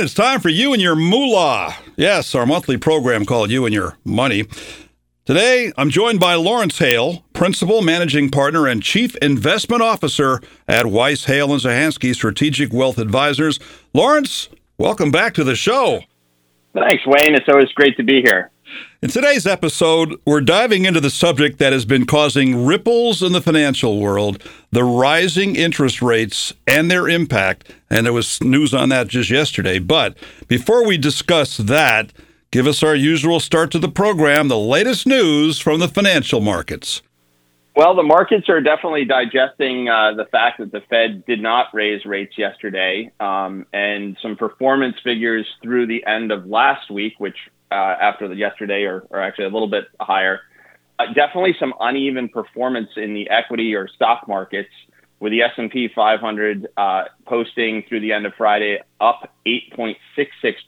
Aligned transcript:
It's 0.00 0.14
time 0.14 0.38
for 0.38 0.48
You 0.48 0.72
and 0.72 0.80
Your 0.80 0.94
Moolah. 0.94 1.74
Yes, 1.96 2.32
our 2.32 2.46
monthly 2.46 2.76
program 2.76 3.24
called 3.24 3.50
You 3.50 3.66
and 3.66 3.74
Your 3.74 3.98
Money. 4.04 4.44
Today, 5.24 5.72
I'm 5.76 5.90
joined 5.90 6.20
by 6.20 6.36
Laurence 6.36 6.78
Hale, 6.78 7.24
Principal 7.32 7.82
Managing 7.82 8.30
Partner 8.30 8.68
and 8.68 8.80
Chief 8.80 9.16
Investment 9.16 9.82
Officer 9.82 10.40
at 10.68 10.86
Weiss 10.86 11.24
Hale 11.24 11.50
and 11.52 11.60
Zahansky 11.60 12.14
Strategic 12.14 12.72
Wealth 12.72 12.98
Advisors. 12.98 13.58
Laurence, 13.92 14.48
welcome 14.78 15.10
back 15.10 15.34
to 15.34 15.42
the 15.42 15.56
show. 15.56 16.02
Thanks, 16.74 17.04
Wayne. 17.04 17.34
It's 17.34 17.48
always 17.48 17.72
great 17.72 17.96
to 17.96 18.04
be 18.04 18.22
here. 18.22 18.52
In 19.00 19.10
today's 19.10 19.46
episode, 19.46 20.20
we're 20.24 20.40
diving 20.40 20.84
into 20.84 21.00
the 21.00 21.10
subject 21.10 21.58
that 21.58 21.72
has 21.72 21.84
been 21.84 22.04
causing 22.04 22.66
ripples 22.66 23.22
in 23.22 23.32
the 23.32 23.40
financial 23.40 24.00
world 24.00 24.42
the 24.72 24.82
rising 24.82 25.54
interest 25.54 26.02
rates 26.02 26.52
and 26.66 26.90
their 26.90 27.08
impact. 27.08 27.72
And 27.88 28.04
there 28.04 28.12
was 28.12 28.42
news 28.42 28.74
on 28.74 28.88
that 28.88 29.08
just 29.08 29.30
yesterday. 29.30 29.78
But 29.78 30.16
before 30.48 30.84
we 30.84 30.98
discuss 30.98 31.56
that, 31.58 32.12
give 32.50 32.66
us 32.66 32.82
our 32.82 32.94
usual 32.94 33.40
start 33.40 33.70
to 33.70 33.78
the 33.78 33.88
program 33.88 34.48
the 34.48 34.58
latest 34.58 35.06
news 35.06 35.58
from 35.58 35.78
the 35.78 35.88
financial 35.88 36.40
markets. 36.40 37.02
Well, 37.76 37.94
the 37.94 38.02
markets 38.02 38.48
are 38.48 38.60
definitely 38.60 39.04
digesting 39.04 39.88
uh, 39.88 40.14
the 40.14 40.24
fact 40.24 40.58
that 40.58 40.72
the 40.72 40.80
Fed 40.90 41.24
did 41.26 41.40
not 41.40 41.68
raise 41.72 42.04
rates 42.04 42.36
yesterday, 42.36 43.12
um, 43.20 43.66
and 43.72 44.16
some 44.20 44.34
performance 44.34 44.96
figures 45.04 45.46
through 45.62 45.86
the 45.86 46.04
end 46.04 46.32
of 46.32 46.44
last 46.46 46.90
week, 46.90 47.14
which 47.18 47.36
uh, 47.70 47.74
after 47.74 48.28
the 48.28 48.34
yesterday 48.34 48.84
are, 48.84 49.06
are 49.10 49.20
actually 49.20 49.44
a 49.44 49.50
little 49.50 49.68
bit 49.68 49.84
higher. 50.00 50.40
Uh, 50.98 51.06
definitely 51.14 51.54
some 51.58 51.72
uneven 51.80 52.28
performance 52.28 52.88
in 52.96 53.14
the 53.14 53.30
equity 53.30 53.74
or 53.74 53.88
stock 53.88 54.26
markets, 54.26 54.70
with 55.20 55.32
the 55.32 55.42
S&P 55.42 55.88
500 55.94 56.68
uh, 56.76 57.04
posting 57.26 57.84
through 57.88 58.00
the 58.00 58.12
end 58.12 58.26
of 58.26 58.32
Friday 58.36 58.78
up 59.00 59.32
8.66 59.46 59.96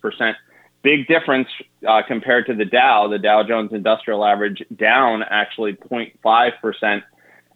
percent. 0.01 0.37
Big 0.83 1.07
difference 1.07 1.47
uh, 1.87 2.01
compared 2.07 2.47
to 2.47 2.55
the 2.55 2.65
Dow. 2.65 3.07
The 3.07 3.19
Dow 3.19 3.43
Jones 3.43 3.71
Industrial 3.71 4.25
Average 4.25 4.63
down 4.75 5.23
actually 5.29 5.73
0.5 5.73 6.51
percent, 6.59 7.03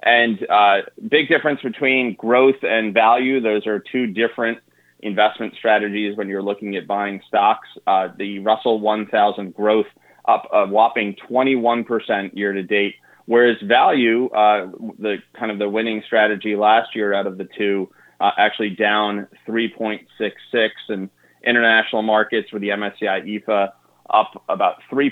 and 0.03 0.45
uh, 0.49 0.81
big 1.09 1.27
difference 1.27 1.61
between 1.61 2.13
growth 2.15 2.63
and 2.63 2.93
value. 2.93 3.41
Those 3.41 3.65
are 3.65 3.79
two 3.79 4.07
different 4.07 4.59
investment 4.99 5.53
strategies 5.57 6.17
when 6.17 6.27
you're 6.27 6.41
looking 6.41 6.75
at 6.75 6.87
buying 6.87 7.21
stocks. 7.27 7.67
Uh, 7.85 8.09
the 8.17 8.39
Russell 8.39 8.79
1000 8.79 9.53
growth 9.53 9.85
up 10.27 10.47
a 10.51 10.65
whopping 10.67 11.15
21% 11.29 12.35
year 12.35 12.53
to 12.53 12.63
date, 12.63 12.95
whereas 13.25 13.57
value, 13.63 14.27
uh, 14.29 14.67
the 14.97 15.17
kind 15.37 15.51
of 15.51 15.59
the 15.59 15.69
winning 15.69 16.01
strategy 16.05 16.55
last 16.55 16.95
year 16.95 17.13
out 17.13 17.27
of 17.27 17.37
the 17.37 17.47
two, 17.57 17.89
uh, 18.19 18.31
actually 18.37 18.71
down 18.71 19.27
3.66, 19.47 20.69
and 20.89 21.09
international 21.45 22.01
markets 22.01 22.51
with 22.51 22.61
the 22.61 22.69
MSCI 22.69 23.25
EAFE 23.27 23.69
up 24.09 24.43
about 24.49 24.77
3% 24.91 25.11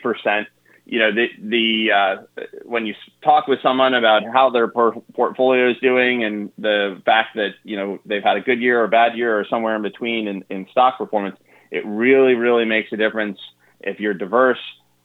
you 0.86 1.00
know 1.00 1.12
the 1.14 1.28
the 1.42 1.92
uh, 1.92 2.44
when 2.66 2.86
you 2.86 2.94
talk 3.24 3.48
with 3.48 3.60
someone 3.62 3.94
about 3.94 4.24
how 4.32 4.50
their 4.50 4.68
por- 4.68 5.02
portfolio 5.14 5.72
is 5.72 5.78
doing 5.82 6.24
and 6.24 6.52
the 6.58 7.02
fact 7.06 7.36
that 7.36 7.52
you 7.64 7.78
know 7.78 8.00
they've 8.06 8.24
had 8.24 8.38
a 8.38 8.42
good 8.42 8.60
year 8.62 8.82
or 8.82 8.86
a 8.86 8.90
bad 8.90 9.18
year 9.18 9.40
or 9.40 9.46
somewhere 9.50 9.76
in 9.76 9.82
between 9.82 10.28
in, 10.28 10.44
in 10.50 10.68
stock 10.72 10.98
performance, 10.98 11.38
it 11.72 11.86
really 11.86 12.34
really 12.34 12.66
makes 12.66 12.92
a 12.92 12.98
difference 12.98 13.40
if 13.80 14.00
you're 14.00 14.14
diverse 14.14 14.60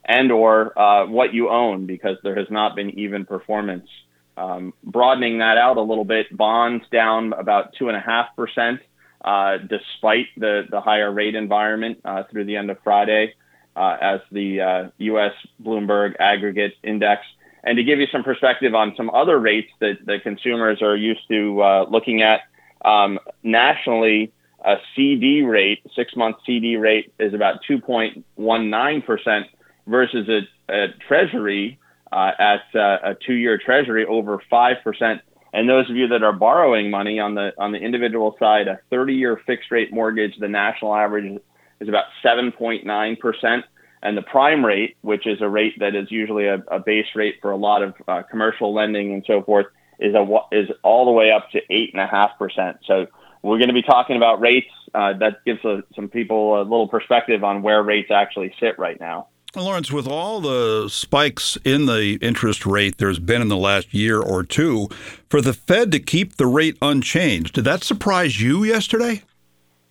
and 0.04 0.32
or 0.32 0.76
uh, 0.78 1.06
what 1.06 1.32
you 1.32 1.48
own 1.48 1.86
because 1.86 2.16
there 2.22 2.36
has 2.36 2.48
not 2.50 2.74
been 2.74 2.98
even 2.98 3.24
performance. 3.24 3.88
Um, 4.36 4.72
broadening 4.84 5.38
that 5.38 5.58
out 5.58 5.78
a 5.78 5.82
little 5.82 6.04
bit, 6.04 6.34
bonds 6.36 6.84
down 6.92 7.32
about 7.32 7.74
two 7.76 7.88
and 7.88 7.96
a 7.96 8.00
half 8.00 8.34
percent 8.36 8.80
uh, 9.24 9.58
despite 9.58 10.26
the 10.36 10.62
the 10.70 10.80
higher 10.80 11.12
rate 11.12 11.34
environment 11.34 12.00
uh, 12.04 12.24
through 12.30 12.46
the 12.46 12.56
end 12.56 12.70
of 12.70 12.78
Friday 12.82 13.34
uh, 13.78 13.96
as 14.00 14.20
the 14.32 14.60
uh, 14.60 14.88
U.S. 14.98 15.32
Bloomberg 15.62 16.16
Aggregate 16.18 16.74
Index. 16.82 17.22
And 17.62 17.76
to 17.76 17.84
give 17.84 18.00
you 18.00 18.06
some 18.10 18.24
perspective 18.24 18.74
on 18.74 18.94
some 18.96 19.10
other 19.10 19.38
rates 19.38 19.70
that 19.80 20.04
the 20.04 20.18
consumers 20.20 20.82
are 20.82 20.96
used 20.96 21.26
to 21.28 21.62
uh, 21.62 21.86
looking 21.88 22.22
at, 22.22 22.40
um, 22.84 23.18
nationally, 23.42 24.32
a 24.64 24.76
CD 24.96 25.42
rate, 25.42 25.80
six 25.94 26.16
month 26.16 26.36
CD 26.44 26.76
rate, 26.76 27.12
is 27.18 27.34
about 27.34 27.60
2.19% 27.68 29.44
versus 29.86 30.28
a, 30.28 30.72
a 30.72 30.88
Treasury 31.06 31.78
uh, 32.10 32.32
at 32.38 32.62
uh, 32.74 32.98
a 33.02 33.14
two 33.14 33.34
year 33.34 33.58
Treasury 33.58 34.04
over 34.06 34.42
5%. 34.50 35.20
And 35.52 35.68
those 35.68 35.88
of 35.88 35.96
you 35.96 36.08
that 36.08 36.22
are 36.22 36.32
borrowing 36.32 36.90
money 36.90 37.20
on 37.20 37.34
the 37.34 37.52
on 37.58 37.72
the 37.72 37.78
individual 37.78 38.36
side, 38.38 38.68
a 38.68 38.80
30 38.90 39.14
year 39.14 39.40
fixed 39.46 39.70
rate 39.70 39.92
mortgage, 39.92 40.36
the 40.38 40.48
national 40.48 40.94
average 40.94 41.40
is 41.80 41.88
about 41.88 42.04
7.9%. 42.24 43.62
And 44.02 44.16
the 44.16 44.22
prime 44.22 44.64
rate, 44.64 44.96
which 45.02 45.26
is 45.26 45.40
a 45.40 45.48
rate 45.48 45.74
that 45.80 45.94
is 45.94 46.10
usually 46.10 46.46
a, 46.46 46.62
a 46.70 46.78
base 46.78 47.06
rate 47.14 47.36
for 47.42 47.50
a 47.50 47.56
lot 47.56 47.82
of 47.82 47.94
uh, 48.06 48.22
commercial 48.30 48.74
lending 48.74 49.12
and 49.12 49.24
so 49.26 49.42
forth, 49.42 49.66
is 49.98 50.14
a 50.14 50.38
is 50.52 50.68
all 50.82 51.04
the 51.04 51.12
way 51.12 51.32
up 51.32 51.50
to 51.50 51.60
eight 51.70 51.90
and 51.92 52.00
a 52.00 52.06
half 52.06 52.38
percent. 52.38 52.78
So 52.86 53.06
we're 53.42 53.58
going 53.58 53.68
to 53.68 53.74
be 53.74 53.82
talking 53.82 54.16
about 54.16 54.40
rates. 54.40 54.70
Uh, 54.94 55.14
that 55.18 55.44
gives 55.44 55.64
a, 55.64 55.82
some 55.94 56.08
people 56.08 56.60
a 56.60 56.62
little 56.62 56.88
perspective 56.88 57.44
on 57.44 57.62
where 57.62 57.82
rates 57.82 58.10
actually 58.10 58.54
sit 58.60 58.78
right 58.78 58.98
now. 59.00 59.28
Laurence, 59.56 59.90
with 59.90 60.06
all 60.06 60.40
the 60.40 60.88
spikes 60.88 61.56
in 61.64 61.86
the 61.86 62.18
interest 62.20 62.66
rate 62.66 62.98
there's 62.98 63.18
been 63.18 63.40
in 63.40 63.48
the 63.48 63.56
last 63.56 63.94
year 63.94 64.20
or 64.20 64.44
two, 64.44 64.88
for 65.30 65.40
the 65.40 65.54
Fed 65.54 65.90
to 65.92 65.98
keep 65.98 66.36
the 66.36 66.46
rate 66.46 66.76
unchanged, 66.82 67.54
did 67.54 67.64
that 67.64 67.82
surprise 67.82 68.40
you 68.40 68.62
yesterday? 68.62 69.22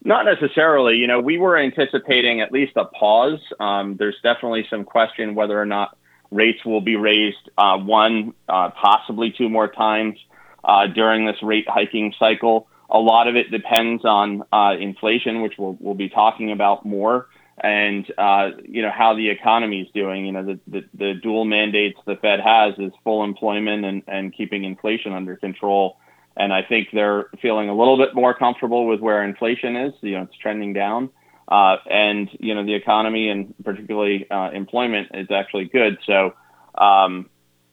Not 0.07 0.23
necessarily. 0.23 0.95
You 0.95 1.05
know, 1.05 1.19
we 1.19 1.37
were 1.37 1.57
anticipating 1.57 2.39
at 2.39 2.53
least 2.53 2.71
a 2.77 2.85
pause. 2.85 3.41
Um, 3.59 3.97
there's 3.97 4.15
definitely 4.23 4.65
some 4.69 4.85
question 4.85 5.35
whether 5.35 5.61
or 5.61 5.65
not 5.65 5.97
rates 6.31 6.63
will 6.63 6.79
be 6.79 6.95
raised 6.95 7.49
uh, 7.57 7.77
one, 7.77 8.33
uh, 8.47 8.69
possibly 8.69 9.35
two 9.37 9.49
more 9.49 9.67
times 9.67 10.17
uh, 10.63 10.87
during 10.87 11.25
this 11.25 11.35
rate 11.43 11.65
hiking 11.67 12.13
cycle. 12.17 12.69
A 12.89 12.97
lot 12.97 13.27
of 13.27 13.35
it 13.35 13.51
depends 13.51 14.05
on 14.05 14.43
uh, 14.53 14.75
inflation, 14.79 15.41
which 15.41 15.55
we'll, 15.57 15.75
we'll 15.77 15.93
be 15.93 16.07
talking 16.07 16.53
about 16.53 16.85
more, 16.85 17.27
and 17.61 18.09
uh, 18.17 18.51
you 18.63 18.83
know 18.83 18.91
how 18.97 19.13
the 19.13 19.29
economy 19.29 19.81
is 19.81 19.89
doing. 19.93 20.25
You 20.25 20.31
know, 20.31 20.45
the, 20.45 20.59
the, 20.67 20.81
the 20.93 21.13
dual 21.21 21.43
mandates 21.43 21.99
the 22.05 22.15
Fed 22.15 22.39
has 22.39 22.75
is 22.79 22.93
full 23.03 23.25
employment 23.25 23.83
and, 23.83 24.03
and 24.07 24.33
keeping 24.33 24.63
inflation 24.63 25.11
under 25.11 25.35
control 25.35 25.97
and 26.37 26.53
I 26.53 26.61
think 26.61 26.89
they're 26.93 27.29
feeling 27.41 27.69
a 27.69 27.75
little 27.75 27.97
bit 27.97 28.13
more 28.13 28.33
comfortable 28.33 28.87
with 28.87 28.99
where 28.99 29.23
inflation 29.23 29.75
is. 29.75 29.93
You 30.01 30.17
know, 30.17 30.23
it's 30.23 30.37
trending 30.37 30.73
down, 30.73 31.09
uh, 31.47 31.77
and 31.89 32.29
you 32.39 32.55
know 32.55 32.65
the 32.65 32.75
economy 32.75 33.29
and 33.29 33.53
particularly 33.63 34.29
uh, 34.29 34.51
employment 34.51 35.09
is 35.13 35.27
actually 35.31 35.65
good. 35.65 35.97
So 36.05 36.33
um, 36.77 37.29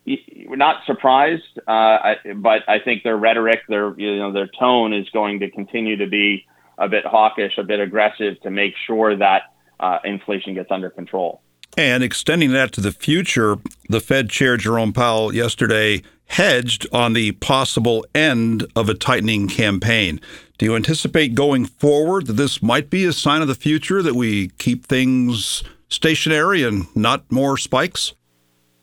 we're 0.06 0.56
not 0.56 0.84
surprised, 0.86 1.58
uh, 1.66 1.70
I, 1.70 2.16
but 2.34 2.62
I 2.68 2.78
think 2.78 3.02
their 3.02 3.16
rhetoric, 3.16 3.60
their 3.68 3.94
you 3.98 4.18
know 4.18 4.32
their 4.32 4.48
tone 4.48 4.92
is 4.92 5.08
going 5.10 5.40
to 5.40 5.50
continue 5.50 5.96
to 5.96 6.06
be 6.06 6.46
a 6.78 6.88
bit 6.88 7.04
hawkish, 7.04 7.58
a 7.58 7.62
bit 7.62 7.80
aggressive 7.80 8.40
to 8.42 8.50
make 8.50 8.74
sure 8.86 9.16
that 9.16 9.54
uh, 9.78 9.98
inflation 10.04 10.54
gets 10.54 10.70
under 10.70 10.90
control. 10.90 11.40
And 11.76 12.04
extending 12.04 12.52
that 12.52 12.72
to 12.72 12.80
the 12.80 12.92
future, 12.92 13.56
the 13.88 14.00
Fed 14.00 14.30
Chair 14.30 14.56
Jerome 14.56 14.92
Powell 14.92 15.34
yesterday 15.34 16.02
hedged 16.26 16.86
on 16.92 17.12
the 17.12 17.32
possible 17.32 18.06
end 18.14 18.66
of 18.76 18.88
a 18.88 18.94
tightening 18.94 19.48
campaign. 19.48 20.20
Do 20.56 20.66
you 20.66 20.76
anticipate 20.76 21.34
going 21.34 21.66
forward 21.66 22.26
that 22.26 22.34
this 22.34 22.62
might 22.62 22.90
be 22.90 23.04
a 23.04 23.12
sign 23.12 23.42
of 23.42 23.48
the 23.48 23.56
future 23.56 24.02
that 24.02 24.14
we 24.14 24.48
keep 24.58 24.86
things 24.86 25.64
stationary 25.88 26.62
and 26.62 26.86
not 26.94 27.30
more 27.30 27.56
spikes? 27.56 28.14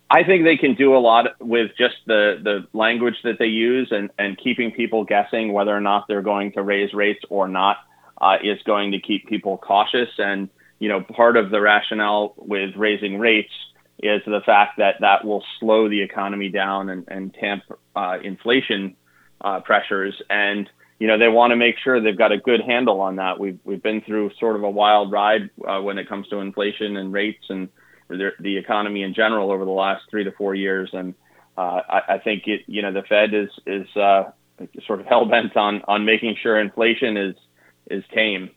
I 0.10 0.24
think 0.26 0.44
they 0.44 0.58
can 0.58 0.76
do 0.76 0.94
a 0.94 1.00
lot 1.00 1.40
with 1.40 1.72
just 1.78 1.96
the, 2.06 2.40
the 2.44 2.68
language 2.78 3.16
that 3.24 3.40
they 3.40 3.46
use 3.46 3.88
and, 3.92 4.10
and 4.20 4.38
keeping 4.38 4.72
people 4.72 5.06
guessing 5.06 5.54
whether 5.54 5.76
or 5.76 5.80
not 5.80 6.10
they're 6.10 6.22
going 6.22 6.52
to 6.54 6.62
raise 6.62 6.94
rates 6.94 7.22
or 7.30 7.48
not 7.48 7.78
uh, 8.20 8.36
is 8.44 8.62
going 8.64 8.92
to 8.92 9.00
keep 9.00 9.28
people 9.28 9.58
cautious. 9.58 10.10
And, 10.18 10.50
you 10.82 10.90
know, 10.90 11.00
part 11.00 11.38
of 11.38 11.52
the 11.52 11.62
rationale 11.62 12.34
with 12.38 12.76
raising 12.76 13.20
rates 13.20 13.54
is 14.02 14.24
the 14.26 14.42
fact 14.44 14.80
that 14.80 14.96
that 15.02 15.24
will 15.24 15.44
slow 15.60 15.88
the 15.88 16.02
economy 16.02 16.50
down 16.50 16.90
and, 16.90 17.08
and 17.08 17.36
tamp 17.36 17.62
uh, 17.96 18.18
inflation 18.24 18.96
uh, 19.42 19.60
pressures. 19.60 20.20
And 20.28 20.68
you 20.98 21.06
know 21.06 21.20
they 21.20 21.28
want 21.28 21.52
to 21.52 21.56
make 21.56 21.76
sure 21.84 22.02
they've 22.02 22.18
got 22.18 22.32
a 22.32 22.38
good 22.38 22.62
handle 22.62 23.00
on 23.00 23.18
that. 23.18 23.40
We've 23.40 23.60
we've 23.64 23.82
been 23.82 24.02
through 24.02 24.32
sort 24.40 24.56
of 24.56 24.64
a 24.64 24.72
wild 24.72 25.12
ride 25.12 25.52
uh, 25.68 25.82
when 25.82 26.00
it 26.00 26.10
comes 26.10 26.28
to 26.30 26.38
inflation 26.38 26.98
and 26.98 27.14
rates 27.14 27.46
and 27.50 27.70
the, 28.08 28.32
the, 28.40 28.58
economy 28.58 29.04
in 29.04 29.14
general 29.14 29.52
over 29.52 29.64
the 29.64 29.72
last 29.72 30.04
three 30.10 30.24
to 30.24 30.32
four 30.32 30.56
years. 30.56 30.90
And 30.94 31.14
uh, 31.58 31.82
I, 31.88 32.02
I, 32.16 32.18
think 32.18 32.44
it 32.48 32.62
you 32.66 32.82
know 32.82 32.92
the 32.92 33.04
Fed 33.04 33.36
is 33.36 33.50
is 33.68 33.88
uh, 33.96 34.32
sort 34.88 35.00
of 35.00 35.06
hell 35.06 35.26
bent 35.26 35.56
on 35.56 35.84
on 35.88 36.06
making 36.06 36.38
sure 36.42 36.60
inflation 36.60 37.18
is 37.18 37.36
is 37.92 38.04
tame. 38.16 38.50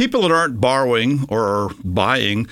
People 0.00 0.22
that 0.22 0.30
aren't 0.30 0.62
borrowing 0.62 1.26
or 1.28 1.72
buying 1.84 2.48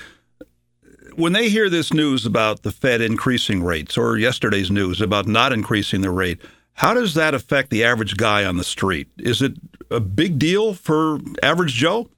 when 1.15 1.33
they 1.33 1.49
hear 1.49 1.67
this 1.67 1.91
news 1.91 2.23
about 2.23 2.61
the 2.61 2.71
Fed 2.71 3.01
increasing 3.01 3.63
rates 3.63 3.97
or 3.97 4.19
yesterday's 4.19 4.69
news 4.69 5.01
about 5.01 5.25
not 5.25 5.51
increasing 5.51 6.01
the 6.01 6.11
rate, 6.11 6.39
how 6.73 6.93
does 6.93 7.15
that 7.15 7.33
affect 7.33 7.71
the 7.71 7.83
average 7.83 8.17
guy 8.17 8.45
on 8.45 8.57
the 8.57 8.63
street? 8.63 9.07
Is 9.17 9.41
it 9.41 9.53
a 9.89 9.99
big 9.99 10.37
deal 10.37 10.75
for 10.75 11.21
average 11.41 11.73
Joe? 11.73 12.11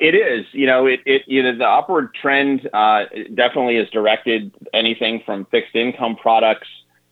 It 0.00 0.16
is, 0.16 0.44
you 0.50 0.66
know, 0.66 0.84
it, 0.86 0.98
it 1.06 1.22
you 1.28 1.44
know 1.44 1.56
the 1.56 1.68
upward 1.68 2.12
trend 2.20 2.68
uh, 2.72 3.04
definitely 3.32 3.76
is 3.76 3.88
directed 3.90 4.52
anything 4.74 5.22
from 5.24 5.44
fixed 5.52 5.76
income 5.76 6.16
products 6.16 6.66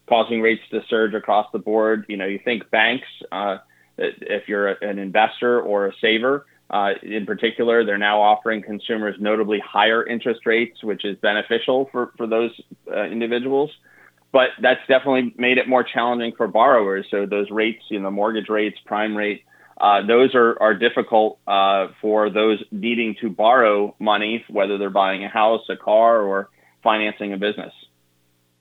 causing 0.08 0.41
rates 0.41 0.62
to 0.73 0.82
surge 0.88 1.14
across 1.14 1.46
the 1.52 1.61
board. 1.61 2.05
You 2.08 2.17
know, 2.17 2.26
you 2.26 2.41
think 2.44 2.69
banks, 2.70 3.06
uh, 3.31 3.58
if 3.96 4.49
you're 4.49 4.70
an 4.70 4.99
investor 4.99 5.61
or 5.61 5.87
a 5.87 5.93
saver, 6.00 6.44
uh, 6.70 6.91
in 7.03 7.25
particular, 7.26 7.85
they're 7.85 7.99
now 7.99 8.20
offering 8.20 8.62
consumers 8.62 9.17
notably 9.19 9.61
higher 9.61 10.06
interest 10.06 10.44
rates, 10.44 10.82
which 10.82 11.05
is 11.05 11.17
beneficial 11.19 11.88
for, 11.91 12.12
for 12.17 12.26
those 12.26 12.50
uh, 12.91 13.05
individuals. 13.05 13.70
But 14.32 14.50
that's 14.61 14.81
definitely 14.87 15.35
made 15.38 15.56
it 15.56 15.67
more 15.67 15.82
challenging 15.82 16.35
for 16.37 16.47
borrowers. 16.47 17.06
So 17.11 17.25
those 17.25 17.50
rates, 17.50 17.82
you 17.88 17.99
know, 18.00 18.11
mortgage 18.11 18.50
rates, 18.50 18.76
prime 18.85 19.17
rate, 19.17 19.44
uh, 19.81 20.05
those 20.06 20.35
are, 20.35 20.61
are 20.61 20.75
difficult 20.75 21.38
uh, 21.47 21.88
for 22.03 22.29
those 22.29 22.62
needing 22.70 23.15
to 23.23 23.31
borrow 23.31 23.94
money, 23.99 24.44
whether 24.50 24.76
they're 24.76 24.91
buying 24.91 25.25
a 25.25 25.29
house, 25.29 25.62
a 25.70 25.76
car, 25.76 26.20
or 26.20 26.50
financing 26.82 27.32
a 27.32 27.38
business. 27.38 27.73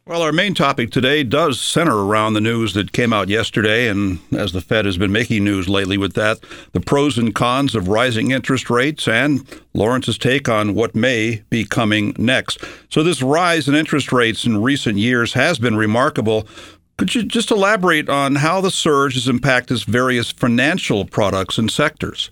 Well, 0.07 0.21
our 0.21 0.31
main 0.31 0.53
topic 0.53 0.89
today 0.89 1.25
does 1.25 1.59
center 1.59 2.05
around 2.05 2.33
the 2.33 2.39
news 2.39 2.73
that 2.75 2.93
came 2.93 3.11
out 3.11 3.27
yesterday, 3.27 3.89
and 3.89 4.19
as 4.31 4.53
the 4.53 4.61
Fed 4.61 4.85
has 4.85 4.97
been 4.97 5.11
making 5.11 5.43
news 5.43 5.67
lately 5.67 5.97
with 5.97 6.13
that, 6.13 6.39
the 6.71 6.79
pros 6.79 7.17
and 7.17 7.35
cons 7.35 7.75
of 7.75 7.89
rising 7.89 8.31
interest 8.31 8.69
rates 8.69 9.05
and 9.05 9.45
Laurence's 9.73 10.17
take 10.17 10.47
on 10.47 10.75
what 10.75 10.95
may 10.95 11.43
be 11.49 11.65
coming 11.65 12.15
next. 12.17 12.63
So, 12.89 13.03
this 13.03 13.21
rise 13.21 13.67
in 13.67 13.75
interest 13.75 14.13
rates 14.13 14.45
in 14.45 14.63
recent 14.63 14.97
years 14.97 15.33
has 15.33 15.59
been 15.59 15.75
remarkable. 15.75 16.47
Could 16.95 17.13
you 17.13 17.23
just 17.23 17.51
elaborate 17.51 18.07
on 18.07 18.35
how 18.35 18.61
the 18.61 18.71
surge 18.71 19.15
has 19.15 19.27
impacted 19.27 19.83
various 19.83 20.31
financial 20.31 21.03
products 21.03 21.57
and 21.57 21.69
sectors? 21.69 22.31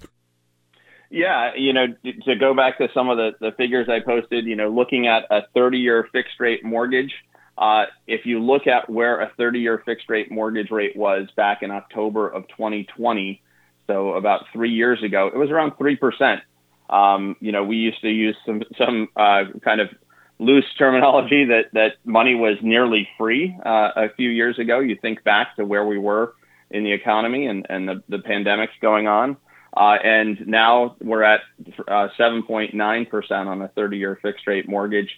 Yeah, 1.09 1.51
you 1.57 1.73
know, 1.73 1.87
to 2.23 2.35
go 2.37 2.53
back 2.53 2.77
to 2.77 2.87
some 2.93 3.09
of 3.09 3.17
the, 3.17 3.31
the 3.41 3.51
figures 3.51 3.89
I 3.89 3.99
posted, 3.99 4.45
you 4.45 4.55
know, 4.55 4.69
looking 4.69 5.07
at 5.07 5.23
a 5.29 5.41
30 5.53 5.77
year 5.77 6.07
fixed 6.13 6.39
rate 6.39 6.63
mortgage 6.63 7.11
uh, 7.57 7.85
if 8.07 8.25
you 8.25 8.39
look 8.39 8.67
at 8.67 8.89
where 8.89 9.21
a 9.21 9.31
30 9.37 9.59
year 9.59 9.81
fixed 9.85 10.09
rate 10.09 10.31
mortgage 10.31 10.71
rate 10.71 10.95
was 10.95 11.27
back 11.35 11.63
in 11.63 11.71
October 11.71 12.27
of 12.27 12.47
2020, 12.49 13.41
so 13.87 14.13
about 14.13 14.45
three 14.51 14.71
years 14.71 15.01
ago, 15.03 15.27
it 15.27 15.37
was 15.37 15.49
around 15.51 15.71
3%. 15.71 16.41
Um, 16.89 17.35
you 17.39 17.51
know, 17.51 17.63
we 17.63 17.77
used 17.77 18.01
to 18.01 18.09
use 18.09 18.35
some, 18.45 18.63
some 18.77 19.09
uh, 19.15 19.45
kind 19.63 19.79
of 19.79 19.89
loose 20.39 20.65
terminology 20.77 21.45
that, 21.49 21.65
that 21.73 21.93
money 22.03 22.35
was 22.35 22.57
nearly 22.61 23.07
free 23.17 23.55
uh, 23.65 23.91
a 23.95 24.09
few 24.15 24.29
years 24.29 24.59
ago. 24.59 24.79
You 24.79 24.97
think 25.01 25.23
back 25.23 25.55
to 25.55 25.65
where 25.65 25.85
we 25.85 25.97
were 25.97 26.33
in 26.71 26.83
the 26.83 26.91
economy 26.91 27.47
and, 27.47 27.65
and 27.69 27.87
the, 27.87 28.03
the 28.09 28.19
pandemic's 28.19 28.73
going 28.81 29.07
on. 29.07 29.37
Uh, 29.75 29.97
and 30.03 30.47
now 30.47 30.95
we're 31.01 31.23
at 31.23 31.41
7.9% 31.87 33.31
uh, 33.31 33.35
on 33.35 33.61
a 33.61 33.67
30 33.69 33.97
year 33.97 34.17
fixed 34.21 34.47
rate 34.47 34.67
mortgage. 34.67 35.09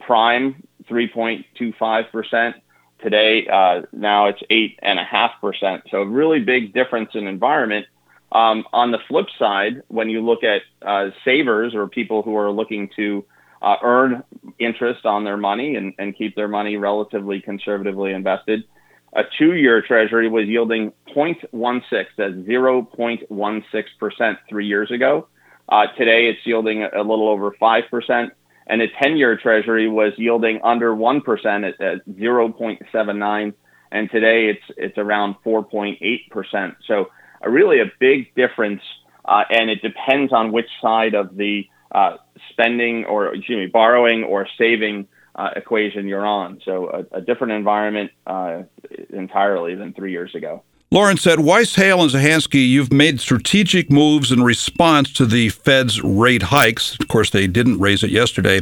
Prime 0.00 0.62
3.25%. 0.88 2.54
Today, 3.02 3.46
uh, 3.46 3.82
now 3.92 4.26
it's 4.26 4.42
8.5%. 4.50 5.82
So, 5.90 6.02
a 6.02 6.06
really 6.06 6.40
big 6.40 6.72
difference 6.72 7.10
in 7.14 7.26
environment. 7.26 7.86
Um, 8.32 8.64
on 8.72 8.90
the 8.90 8.98
flip 9.06 9.26
side, 9.38 9.82
when 9.88 10.08
you 10.08 10.24
look 10.24 10.42
at 10.42 10.62
uh, 10.82 11.10
savers 11.24 11.74
or 11.74 11.88
people 11.88 12.22
who 12.22 12.36
are 12.36 12.50
looking 12.50 12.90
to 12.96 13.24
uh, 13.62 13.76
earn 13.82 14.24
interest 14.58 15.06
on 15.06 15.24
their 15.24 15.36
money 15.36 15.76
and, 15.76 15.94
and 15.98 16.16
keep 16.16 16.34
their 16.34 16.48
money 16.48 16.76
relatively 16.76 17.40
conservatively 17.40 18.12
invested, 18.12 18.64
a 19.12 19.22
two 19.38 19.54
year 19.54 19.80
treasury 19.80 20.28
was 20.28 20.46
yielding 20.46 20.92
0.16, 21.14 22.06
that's 22.16 22.34
0.16% 22.34 24.38
three 24.48 24.66
years 24.66 24.90
ago. 24.90 25.28
Uh, 25.68 25.86
today, 25.96 26.28
it's 26.28 26.44
yielding 26.44 26.82
a, 26.82 26.90
a 26.94 27.02
little 27.02 27.28
over 27.28 27.52
5% 27.52 28.30
and 28.66 28.82
a 28.82 28.86
10 29.02 29.16
year 29.16 29.36
treasury 29.36 29.88
was 29.88 30.12
yielding 30.16 30.60
under 30.62 30.90
1% 30.94 31.22
at, 31.68 31.80
at 31.80 32.06
0.79 32.08 33.54
and 33.92 34.10
today 34.10 34.48
it's 34.48 34.64
it's 34.76 34.98
around 34.98 35.36
4.8%. 35.44 36.76
So 36.86 37.06
really 37.44 37.80
a 37.80 37.90
big 37.98 38.34
difference 38.34 38.82
uh, 39.24 39.44
and 39.50 39.70
it 39.70 39.82
depends 39.82 40.32
on 40.32 40.52
which 40.52 40.68
side 40.80 41.14
of 41.14 41.36
the 41.36 41.68
uh, 41.92 42.16
spending 42.50 43.04
or 43.04 43.34
excuse 43.34 43.58
me 43.58 43.66
borrowing 43.66 44.24
or 44.24 44.46
saving 44.58 45.06
uh, 45.34 45.50
equation 45.54 46.08
you're 46.08 46.26
on. 46.26 46.60
So 46.64 47.06
a, 47.12 47.18
a 47.18 47.20
different 47.20 47.52
environment 47.52 48.10
uh, 48.26 48.62
entirely 49.10 49.74
than 49.74 49.92
3 49.92 50.10
years 50.10 50.34
ago. 50.34 50.62
Laurence 50.92 51.22
said, 51.22 51.40
Weiss, 51.40 51.74
Hale, 51.74 52.00
and 52.00 52.12
Zahansky, 52.12 52.66
you've 52.68 52.92
made 52.92 53.20
strategic 53.20 53.90
moves 53.90 54.30
in 54.30 54.44
response 54.44 55.12
to 55.14 55.26
the 55.26 55.48
Fed's 55.48 56.00
rate 56.02 56.44
hikes. 56.44 56.96
Of 57.00 57.08
course, 57.08 57.30
they 57.30 57.48
didn't 57.48 57.80
raise 57.80 58.04
it 58.04 58.10
yesterday. 58.10 58.60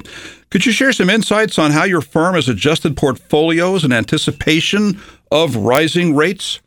Could 0.48 0.64
you 0.64 0.72
share 0.72 0.92
some 0.92 1.10
insights 1.10 1.58
on 1.58 1.72
how 1.72 1.84
your 1.84 2.00
firm 2.00 2.34
has 2.34 2.48
adjusted 2.48 2.96
portfolios 2.96 3.84
in 3.84 3.92
anticipation 3.92 4.98
of 5.30 5.54
rising 5.56 6.16
rates? 6.16 6.60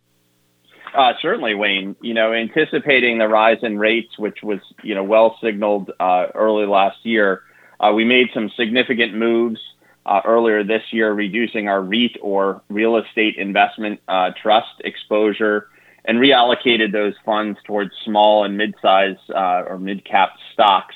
Uh, 0.93 1.13
certainly, 1.21 1.55
Wayne. 1.55 1.95
You 2.01 2.13
know, 2.13 2.33
anticipating 2.33 3.17
the 3.17 3.27
rise 3.27 3.59
in 3.63 3.79
rates, 3.79 4.17
which 4.19 4.43
was 4.43 4.59
you 4.83 4.93
know 4.93 5.03
well 5.03 5.37
signaled 5.41 5.91
uh, 5.99 6.27
early 6.35 6.65
last 6.67 7.03
year, 7.03 7.41
uh, 7.79 7.91
we 7.95 8.03
made 8.05 8.27
some 8.33 8.49
significant 8.55 9.15
moves 9.15 9.59
uh, 10.07 10.21
earlier 10.25 10.63
this 10.63 10.83
year, 10.91 11.11
reducing 11.11 11.67
our 11.67 11.81
REIT 11.81 12.17
or 12.21 12.61
real 12.69 12.97
estate 12.97 13.35
investment 13.37 13.99
uh, 14.07 14.31
trust 14.41 14.81
exposure 14.85 15.69
and 16.05 16.19
reallocated 16.19 16.93
those 16.93 17.13
funds 17.25 17.59
towards 17.65 17.91
small 18.05 18.45
and 18.45 18.57
mid-size 18.57 19.17
uh, 19.35 19.63
or 19.67 19.77
mid-cap 19.77 20.29
stocks. 20.53 20.95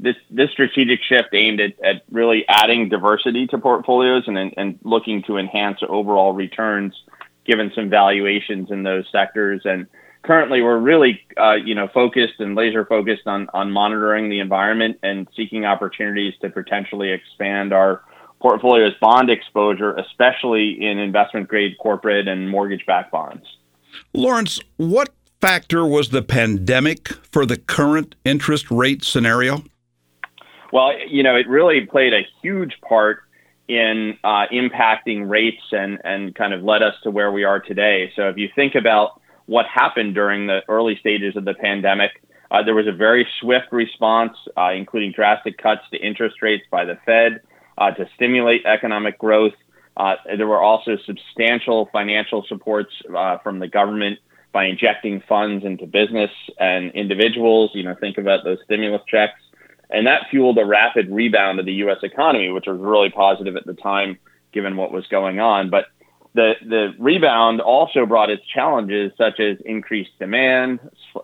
This, 0.00 0.16
this 0.30 0.50
strategic 0.50 1.00
shift 1.02 1.28
aimed 1.32 1.60
at, 1.60 1.72
at 1.84 2.02
really 2.10 2.44
adding 2.48 2.88
diversity 2.88 3.46
to 3.48 3.58
portfolios 3.58 4.24
and, 4.26 4.54
and 4.56 4.78
looking 4.82 5.22
to 5.24 5.36
enhance 5.36 5.78
overall 5.86 6.32
returns, 6.32 6.94
given 7.44 7.70
some 7.74 7.90
valuations 7.90 8.70
in 8.70 8.82
those 8.82 9.04
sectors. 9.12 9.62
And 9.64 9.86
currently, 10.22 10.62
we're 10.62 10.78
really, 10.78 11.20
uh, 11.38 11.54
you 11.54 11.74
know, 11.74 11.88
focused 11.92 12.40
and 12.40 12.54
laser 12.54 12.84
focused 12.84 13.26
on 13.26 13.48
on 13.54 13.70
monitoring 13.70 14.28
the 14.28 14.40
environment 14.40 14.98
and 15.02 15.28
seeking 15.36 15.64
opportunities 15.64 16.34
to 16.40 16.50
potentially 16.50 17.10
expand 17.10 17.72
our 17.72 18.02
portfolio's 18.40 18.94
bond 19.00 19.30
exposure, 19.30 19.94
especially 19.94 20.76
in 20.80 20.98
investment 20.98 21.48
grade 21.48 21.76
corporate 21.78 22.28
and 22.28 22.50
mortgage 22.50 22.84
backed 22.86 23.10
bonds. 23.10 23.44
Laurence, 24.12 24.60
what 24.76 25.14
factor 25.40 25.86
was 25.86 26.10
the 26.10 26.22
pandemic 26.22 27.08
for 27.30 27.46
the 27.46 27.56
current 27.56 28.14
interest 28.24 28.70
rate 28.70 29.04
scenario? 29.04 29.62
Well, 30.72 30.92
you 31.08 31.22
know, 31.22 31.36
it 31.36 31.48
really 31.48 31.86
played 31.86 32.12
a 32.12 32.26
huge 32.42 32.74
part 32.86 33.20
in 33.68 34.16
uh, 34.22 34.46
impacting 34.52 35.28
rates 35.28 35.62
and, 35.72 35.98
and 36.04 36.34
kind 36.34 36.52
of 36.52 36.62
led 36.62 36.82
us 36.82 36.94
to 37.02 37.10
where 37.10 37.32
we 37.32 37.44
are 37.44 37.60
today. 37.60 38.12
So 38.14 38.28
if 38.28 38.36
you 38.36 38.48
think 38.54 38.74
about 38.74 39.20
what 39.46 39.66
happened 39.66 40.14
during 40.14 40.46
the 40.46 40.60
early 40.68 40.96
stages 40.96 41.36
of 41.36 41.44
the 41.44 41.54
pandemic, 41.54 42.22
uh, 42.50 42.62
there 42.62 42.74
was 42.74 42.86
a 42.86 42.92
very 42.92 43.26
swift 43.40 43.72
response, 43.72 44.36
uh, 44.56 44.70
including 44.70 45.12
drastic 45.12 45.58
cuts 45.58 45.82
to 45.92 45.98
interest 45.98 46.42
rates 46.42 46.64
by 46.70 46.84
the 46.84 46.98
Fed 47.04 47.40
uh, 47.78 47.90
to 47.92 48.08
stimulate 48.14 48.64
economic 48.66 49.18
growth. 49.18 49.54
Uh, 49.96 50.14
there 50.36 50.46
were 50.46 50.60
also 50.60 50.96
substantial 51.06 51.88
financial 51.92 52.44
supports 52.48 52.90
uh, 53.16 53.38
from 53.38 53.58
the 53.58 53.68
government 53.68 54.18
by 54.52 54.64
injecting 54.66 55.22
funds 55.28 55.64
into 55.64 55.86
business 55.86 56.30
and 56.58 56.92
individuals. 56.92 57.70
You 57.74 57.84
know, 57.84 57.94
think 57.98 58.18
about 58.18 58.44
those 58.44 58.58
stimulus 58.64 59.02
checks. 59.08 59.40
And 59.90 60.06
that 60.06 60.22
fueled 60.30 60.58
a 60.58 60.64
rapid 60.64 61.10
rebound 61.10 61.60
of 61.60 61.66
the 61.66 61.74
U.S. 61.74 61.98
economy, 62.02 62.50
which 62.50 62.66
was 62.66 62.78
really 62.80 63.10
positive 63.10 63.56
at 63.56 63.66
the 63.66 63.74
time, 63.74 64.18
given 64.52 64.76
what 64.76 64.92
was 64.92 65.06
going 65.06 65.38
on. 65.38 65.70
But 65.70 65.86
the, 66.34 66.52
the 66.60 66.94
rebound 66.98 67.60
also 67.60 68.04
brought 68.04 68.30
its 68.30 68.42
challenges, 68.52 69.12
such 69.16 69.40
as 69.40 69.58
increased 69.64 70.10
demand, 70.18 70.80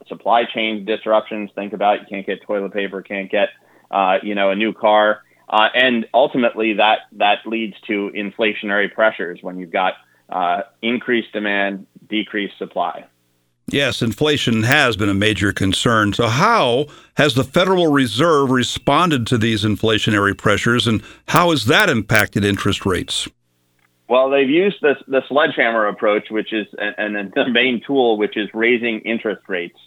supply 0.06 0.44
chain 0.44 0.85
disruptions. 0.85 1.50
Think 1.54 1.73
about 1.73 2.00
you 2.00 2.06
can't 2.09 2.26
get 2.26 2.42
toilet 2.42 2.73
paper, 2.73 3.02
can't 3.02 3.30
get 3.30 3.49
uh, 3.90 4.18
you 4.23 4.35
know 4.35 4.50
a 4.50 4.54
new 4.54 4.73
car. 4.73 5.23
Uh, 5.49 5.68
and 5.75 6.06
ultimately, 6.14 6.75
that 6.75 7.00
that 7.12 7.46
leads 7.46 7.75
to 7.87 8.11
inflationary 8.14 8.92
pressures 8.92 9.38
when 9.42 9.58
you've 9.58 9.72
got 9.72 9.94
uh, 10.28 10.62
increased 10.80 11.32
demand, 11.32 11.87
decreased 12.08 12.56
supply. 12.58 13.04
Yes, 13.68 14.02
inflation 14.02 14.64
has 14.64 14.96
been 14.96 15.08
a 15.08 15.14
major 15.14 15.52
concern. 15.52 16.12
So, 16.12 16.26
how 16.26 16.87
has 17.14 17.34
the 17.34 17.44
Federal 17.44 17.92
Reserve 17.92 18.50
responded 18.50 19.26
to 19.28 19.38
these 19.38 19.64
inflationary 19.64 20.37
pressures, 20.37 20.87
and 20.87 21.02
how 21.28 21.50
has 21.50 21.66
that 21.66 21.88
impacted 21.88 22.44
interest 22.44 22.84
rates? 22.84 23.28
Well, 24.08 24.28
they've 24.28 24.50
used 24.50 24.76
this 24.82 24.99
the 25.06 25.22
sledgehammer 25.28 25.87
approach, 25.87 26.30
which 26.30 26.52
is 26.52 26.66
and, 26.76 27.16
and 27.16 27.32
the 27.34 27.49
main 27.50 27.80
tool, 27.87 28.18
which 28.18 28.37
is 28.37 28.49
raising 28.52 29.00
interest 29.00 29.42
rates. 29.49 29.78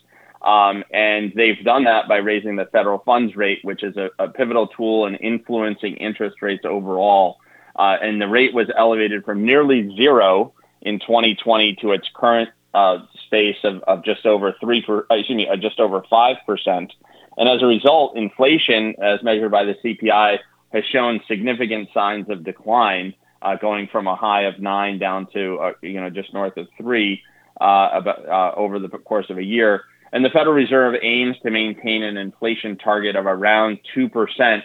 Um, 0.45 0.83
and 0.91 1.33
they've 1.35 1.61
done 1.63 1.85
that 1.85 2.07
by 2.07 2.17
raising 2.17 2.55
the 2.55 2.65
federal 2.65 2.99
funds 2.99 3.35
rate, 3.35 3.59
which 3.63 3.81
is 3.83 3.97
a, 3.97 4.11
a 4.19 4.27
pivotal 4.27 4.67
tool 4.67 5.07
in 5.07 5.15
influencing 5.15 5.95
interest 5.95 6.41
rates 6.41 6.63
overall. 6.65 7.37
Uh, 7.75 7.97
and 7.99 8.21
the 8.21 8.27
rate 8.27 8.53
was 8.53 8.67
elevated 8.77 9.25
from 9.25 9.43
nearly 9.43 9.93
zero 9.95 10.53
in 10.83 10.99
2020 10.99 11.77
to 11.81 11.91
its 11.91 12.07
current 12.13 12.49
uh, 12.75 12.99
space 13.25 13.57
of, 13.63 13.81
of 13.83 14.05
just 14.05 14.25
over 14.25 14.53
three, 14.61 14.83
per, 14.83 14.99
uh, 15.09 15.15
excuse 15.15 15.35
me, 15.35 15.47
uh, 15.47 15.55
just 15.55 15.79
over 15.79 16.03
five 16.09 16.37
percent. 16.45 16.93
And 17.37 17.49
as 17.49 17.61
a 17.61 17.65
result, 17.65 18.15
inflation, 18.15 18.95
as 19.01 19.23
measured 19.23 19.51
by 19.51 19.63
the 19.65 19.73
CPI, 19.83 20.39
has 20.73 20.85
shown 20.85 21.21
significant 21.27 21.89
signs 21.93 22.29
of 22.29 22.43
decline, 22.43 23.13
uh, 23.41 23.55
going 23.55 23.87
from 23.87 24.07
a 24.07 24.15
high 24.15 24.43
of 24.43 24.59
nine 24.59 24.99
down 24.99 25.27
to 25.33 25.57
uh, 25.57 25.73
you 25.81 25.99
know 25.99 26.09
just 26.09 26.33
north 26.33 26.55
of 26.57 26.67
three 26.77 27.23
about, 27.59 28.55
over 28.57 28.77
the 28.79 28.89
course 28.89 29.29
of 29.29 29.37
a 29.37 29.43
year. 29.43 29.83
And 30.11 30.23
the 30.23 30.29
Federal 30.29 30.55
Reserve 30.55 30.95
aims 31.01 31.35
to 31.43 31.51
maintain 31.51 32.03
an 32.03 32.17
inflation 32.17 32.77
target 32.77 33.15
of 33.15 33.25
around 33.25 33.79
two 33.93 34.09
percent. 34.09 34.63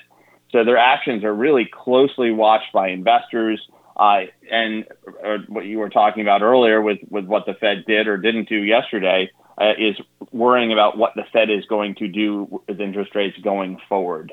So 0.52 0.64
their 0.64 0.78
actions 0.78 1.25
are 1.25 1.35
really 1.35 1.68
closely 1.70 2.30
watched 2.30 2.73
by 2.73 2.88
investors. 2.88 3.61
Uh, 3.97 4.23
and 4.50 4.87
uh, 5.25 5.38
what 5.49 5.66
you 5.66 5.78
were 5.78 5.90
talking 5.90 6.23
about 6.23 6.40
earlier 6.40 6.80
with, 6.80 6.99
with 7.11 7.26
what 7.26 7.44
the 7.44 7.54
Fed 7.54 7.85
did 7.87 8.09
or 8.09 8.16
didn't 8.16 8.49
do 8.49 8.56
yesterday 8.56 9.30
uh, 9.61 9.73
is 9.78 9.94
worrying 10.32 10.73
about 10.73 10.97
what 10.97 11.12
the 11.16 11.25
Fed 11.32 11.50
is 11.50 11.66
going 11.66 11.94
to 11.97 12.09
do 12.09 12.62
with 12.66 12.80
interest 12.80 13.14
rates 13.14 13.37
going 13.42 13.78
forward. 13.88 14.32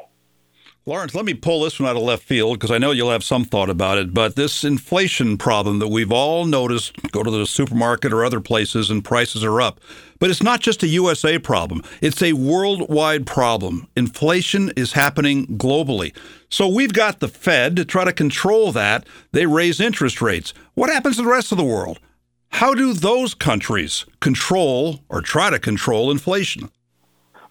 Laurence, 0.87 1.13
let 1.13 1.25
me 1.25 1.33
pull 1.33 1.63
this 1.63 1.81
one 1.81 1.89
out 1.89 1.97
of 1.97 2.01
left 2.01 2.23
field 2.23 2.57
because 2.57 2.71
I 2.71 2.77
know 2.77 2.91
you'll 2.91 3.11
have 3.11 3.21
some 3.21 3.43
thought 3.43 3.69
about 3.69 3.97
it. 3.97 4.13
But 4.13 4.37
this 4.37 4.63
inflation 4.63 5.37
problem 5.37 5.79
that 5.79 5.89
we've 5.89 6.13
all 6.13 6.45
noticed 6.45 6.95
go 7.11 7.23
to 7.23 7.29
the 7.29 7.45
supermarket 7.45 8.13
or 8.13 8.23
other 8.23 8.39
places 8.39 8.89
and 8.89 9.03
prices 9.03 9.43
are 9.43 9.59
up. 9.59 9.81
But 10.17 10.29
it's 10.29 10.41
not 10.41 10.61
just 10.61 10.83
a 10.83 10.87
USA 10.87 11.39
problem, 11.39 11.83
it's 11.99 12.23
a 12.23 12.31
worldwide 12.31 13.27
problem. 13.27 13.89
Inflation 13.97 14.71
is 14.77 14.93
happening 14.93 15.45
globally. 15.57 16.15
So 16.47 16.69
we've 16.69 16.93
got 16.93 17.19
the 17.19 17.27
Fed 17.27 17.75
to 17.75 17.83
try 17.83 18.05
to 18.05 18.13
control 18.13 18.71
that. 18.71 19.05
They 19.33 19.45
raise 19.45 19.81
interest 19.81 20.21
rates. 20.21 20.53
What 20.75 20.89
happens 20.89 21.17
to 21.17 21.23
the 21.23 21.27
rest 21.27 21.51
of 21.51 21.57
the 21.57 21.65
world? 21.65 21.99
How 22.47 22.73
do 22.73 22.93
those 22.93 23.33
countries 23.33 24.05
control 24.21 25.01
or 25.09 25.19
try 25.19 25.49
to 25.49 25.59
control 25.59 26.09
inflation? 26.09 26.69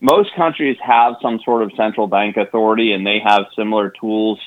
Most 0.00 0.35
countries 0.35 0.76
have 0.83 1.15
some 1.23 1.41
sort 1.45 1.62
of 1.62 1.73
central 1.76 2.07
bank 2.07 2.37
authority, 2.37 2.93
and 2.93 3.07
they 3.07 3.21
have 3.25 3.47
similar 3.57 3.91
tools 3.91 4.38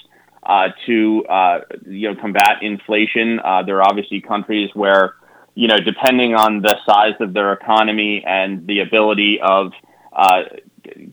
uh, 0.44 0.70
to 0.86 1.26
uh, 1.26 1.60
you 1.86 2.10
know 2.12 2.20
combat 2.20 2.62
inflation. 2.62 3.40
Uh, 3.40 3.64
there 3.64 3.78
are 3.78 3.88
obviously 3.88 4.22
countries 4.22 4.70
where 4.74 5.16
you 5.56 5.68
know 5.68 5.78
depending 5.78 6.36
on 6.36 6.62
the 6.62 6.76
size 6.86 7.16
of 7.20 7.34
their 7.34 7.54
economy 7.54 8.24
and 8.26 8.66
the 8.68 8.80
ability 8.80 9.40
of 9.42 9.72
uh, 10.14 10.44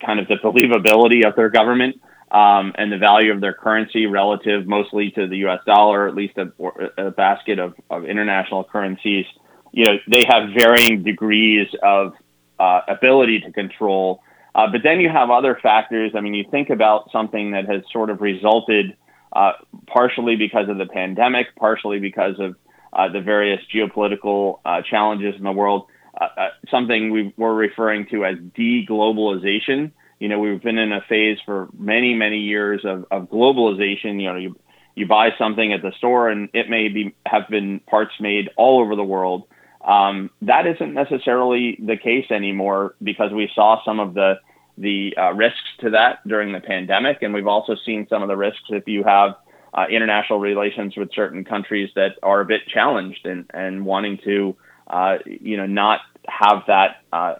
kind 0.04 0.20
of 0.20 0.28
the 0.28 0.36
believability 0.36 1.26
of 1.26 1.34
their 1.36 1.50
government 1.50 2.00
um, 2.30 2.72
and 2.76 2.92
the 2.92 2.98
value 2.98 3.32
of 3.32 3.40
their 3.40 3.52
currency 3.52 4.06
relative 4.06 4.66
mostly 4.66 5.10
to 5.12 5.26
the 5.26 5.38
U.S. 5.38 5.60
dollar, 5.66 6.08
at 6.08 6.14
least 6.14 6.38
a, 6.38 6.52
a 6.98 7.10
basket 7.10 7.58
of, 7.58 7.74
of 7.90 8.04
international 8.04 8.64
currencies. 8.64 9.26
You 9.72 9.84
know 9.86 9.98
they 10.08 10.24
have 10.24 10.50
varying 10.54 11.02
degrees 11.02 11.68
of 11.82 12.14
uh, 12.58 12.80
ability 12.88 13.40
to 13.40 13.52
control 13.52 14.22
uh, 14.56 14.66
but 14.72 14.80
then 14.82 15.00
you 15.00 15.10
have 15.10 15.28
other 15.28 15.58
factors. 15.62 16.12
I 16.16 16.20
mean, 16.22 16.32
you 16.32 16.44
think 16.50 16.70
about 16.70 17.10
something 17.12 17.50
that 17.50 17.68
has 17.68 17.82
sort 17.92 18.08
of 18.08 18.22
resulted 18.22 18.96
uh, 19.34 19.52
partially 19.86 20.36
because 20.36 20.70
of 20.70 20.78
the 20.78 20.86
pandemic, 20.86 21.54
partially 21.56 22.00
because 22.00 22.36
of 22.40 22.56
uh, 22.94 23.12
the 23.12 23.20
various 23.20 23.60
geopolitical 23.72 24.60
uh, 24.64 24.80
challenges 24.80 25.34
in 25.36 25.44
the 25.44 25.52
world. 25.52 25.88
Uh, 26.18 26.28
uh, 26.38 26.48
something 26.70 27.10
we 27.10 27.34
were 27.36 27.54
referring 27.54 28.06
to 28.10 28.24
as 28.24 28.36
deglobalization. 28.56 29.92
You 30.20 30.28
know, 30.28 30.38
we've 30.38 30.62
been 30.62 30.78
in 30.78 30.90
a 30.90 31.02
phase 31.06 31.36
for 31.44 31.68
many, 31.78 32.14
many 32.14 32.38
years 32.38 32.80
of, 32.86 33.04
of 33.10 33.28
globalization. 33.28 34.22
You 34.22 34.32
know, 34.32 34.36
you, 34.36 34.58
you 34.94 35.06
buy 35.06 35.32
something 35.38 35.74
at 35.74 35.82
the 35.82 35.92
store 35.98 36.30
and 36.30 36.48
it 36.54 36.70
may 36.70 36.88
be 36.88 37.14
have 37.26 37.46
been 37.50 37.80
parts 37.80 38.14
made 38.20 38.48
all 38.56 38.80
over 38.80 38.96
the 38.96 39.04
world. 39.04 39.46
Um, 39.86 40.30
that 40.40 40.66
isn't 40.66 40.94
necessarily 40.94 41.78
the 41.78 41.98
case 41.98 42.30
anymore 42.30 42.94
because 43.02 43.32
we 43.32 43.50
saw 43.54 43.84
some 43.84 44.00
of 44.00 44.14
the 44.14 44.36
the 44.78 45.16
uh, 45.16 45.32
risks 45.32 45.58
to 45.80 45.90
that 45.90 46.26
during 46.26 46.52
the 46.52 46.60
pandemic, 46.60 47.22
and 47.22 47.32
we've 47.32 47.46
also 47.46 47.76
seen 47.84 48.06
some 48.08 48.22
of 48.22 48.28
the 48.28 48.36
risks 48.36 48.64
if 48.70 48.86
you 48.86 49.04
have 49.04 49.36
uh, 49.76 49.84
international 49.90 50.38
relations 50.38 50.96
with 50.96 51.10
certain 51.14 51.44
countries 51.44 51.90
that 51.94 52.12
are 52.22 52.40
a 52.40 52.44
bit 52.44 52.62
challenged 52.66 53.26
and, 53.26 53.44
and 53.52 53.84
wanting 53.84 54.18
to, 54.24 54.56
uh, 54.86 55.18
you 55.26 55.56
know, 55.56 55.66
not 55.66 56.00
have 56.26 56.62
that 56.66 57.02
uh, 57.12 57.34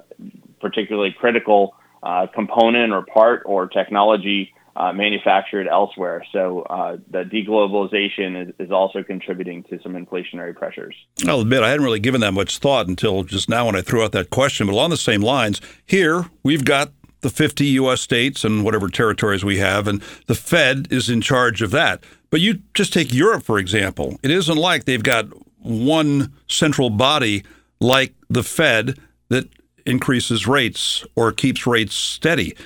particularly 0.60 1.14
critical 1.18 1.74
uh, 2.02 2.26
component 2.34 2.92
or 2.92 3.02
part 3.02 3.42
or 3.46 3.66
technology 3.66 4.52
uh, 4.76 4.92
manufactured 4.92 5.66
elsewhere. 5.66 6.22
So 6.32 6.66
the 7.10 7.24
deglobalization 7.24 8.48
is, 8.48 8.54
is, 8.58 8.70
also 8.70 9.02
contributing 9.02 9.62
to 9.70 9.80
some 9.82 9.94
inflationary 9.94 10.54
pressures. 10.54 10.94
I'll 11.26 11.40
admit 11.40 11.62
I 11.62 11.70
hadn't 11.70 11.84
really 11.84 11.98
given 11.98 12.20
that 12.20 12.32
much 12.32 12.58
thought 12.58 12.86
until 12.86 13.22
just 13.24 13.48
now 13.48 13.64
when 13.64 13.74
I 13.74 13.80
threw 13.80 14.04
out 14.04 14.12
that 14.12 14.28
question. 14.28 14.66
But 14.66 14.74
along 14.74 14.90
the 14.90 14.98
same 14.98 15.22
lines, 15.22 15.62
here 15.86 16.26
we've 16.42 16.66
got 16.66 16.90
the 17.26 17.30
50 17.30 17.66
U.S. 17.66 18.00
states 18.00 18.44
and 18.44 18.64
whatever 18.64 18.88
territories 18.88 19.44
we 19.44 19.58
have, 19.58 19.88
and 19.88 20.00
the 20.28 20.34
Fed 20.36 20.86
is 20.92 21.10
in 21.10 21.20
charge 21.20 21.60
of 21.60 21.72
that. 21.72 22.04
But 22.30 22.40
you 22.40 22.60
just 22.72 22.92
take 22.92 23.12
Europe, 23.12 23.42
for 23.42 23.58
example. 23.58 24.20
It 24.22 24.30
isn't 24.30 24.56
like 24.56 24.84
they've 24.84 25.02
got 25.02 25.26
one 25.58 26.32
central 26.46 26.88
body 26.88 27.42
like 27.80 28.14
the 28.30 28.44
Fed 28.44 29.00
that 29.28 29.48
increases 29.84 30.46
rates 30.46 31.04
or 31.16 31.32
keeps 31.32 31.66
rates 31.66 31.96
steady. 31.96 32.56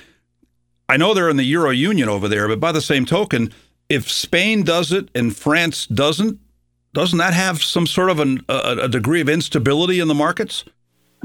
I 0.87 0.97
know 0.97 1.15
they're 1.15 1.29
in 1.29 1.37
the 1.37 1.43
Euro 1.45 1.71
Union 1.71 2.07
over 2.07 2.27
there, 2.27 2.47
but 2.47 2.59
by 2.59 2.71
the 2.71 2.81
same 2.81 3.07
token, 3.07 3.51
if 3.89 4.11
Spain 4.11 4.61
does 4.61 4.91
it 4.91 5.09
and 5.15 5.35
France 5.35 5.87
doesn't, 5.87 6.39
doesn't 6.93 7.17
that 7.17 7.33
have 7.33 7.63
some 7.63 7.87
sort 7.87 8.11
of 8.11 8.19
an, 8.19 8.45
a, 8.47 8.77
a 8.83 8.87
degree 8.87 9.21
of 9.21 9.29
instability 9.29 9.99
in 9.99 10.07
the 10.07 10.13
markets? 10.13 10.65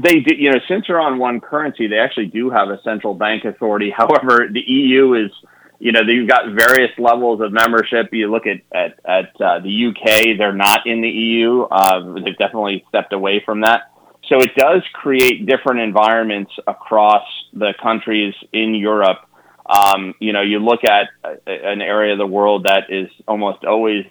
They 0.01 0.19
do, 0.19 0.35
you 0.35 0.51
know, 0.51 0.59
since 0.67 0.85
they're 0.87 0.99
on 0.99 1.17
one 1.17 1.39
currency, 1.39 1.87
they 1.87 1.97
actually 1.97 2.27
do 2.27 2.49
have 2.49 2.69
a 2.69 2.79
central 2.83 3.13
bank 3.13 3.45
authority. 3.45 3.91
However, 3.95 4.47
the 4.51 4.61
EU 4.61 5.13
is, 5.13 5.31
you 5.79 5.91
know, 5.91 6.01
they've 6.05 6.27
got 6.27 6.53
various 6.53 6.91
levels 6.97 7.41
of 7.41 7.51
membership. 7.51 8.09
You 8.11 8.31
look 8.31 8.43
at 8.45 8.61
at, 8.73 8.99
at 9.05 9.41
uh, 9.41 9.59
the 9.59 9.87
UK; 9.87 10.37
they're 10.37 10.53
not 10.53 10.85
in 10.85 11.01
the 11.01 11.09
EU. 11.09 11.61
Uh, 11.63 12.13
they've 12.13 12.37
definitely 12.37 12.85
stepped 12.89 13.13
away 13.13 13.41
from 13.45 13.61
that. 13.61 13.91
So 14.27 14.41
it 14.41 14.55
does 14.55 14.83
create 14.93 15.45
different 15.45 15.79
environments 15.79 16.51
across 16.67 17.23
the 17.53 17.73
countries 17.81 18.33
in 18.51 18.75
Europe 18.75 19.19
um, 19.67 20.13
you 20.19 20.31
know, 20.31 20.41
you 20.41 20.59
look 20.59 20.83
at 20.83 21.09
an 21.45 21.81
area 21.81 22.13
of 22.13 22.19
the 22.19 22.27
world 22.27 22.65
that 22.65 22.85
is 22.89 23.09
almost 23.27 23.65
always 23.65 24.05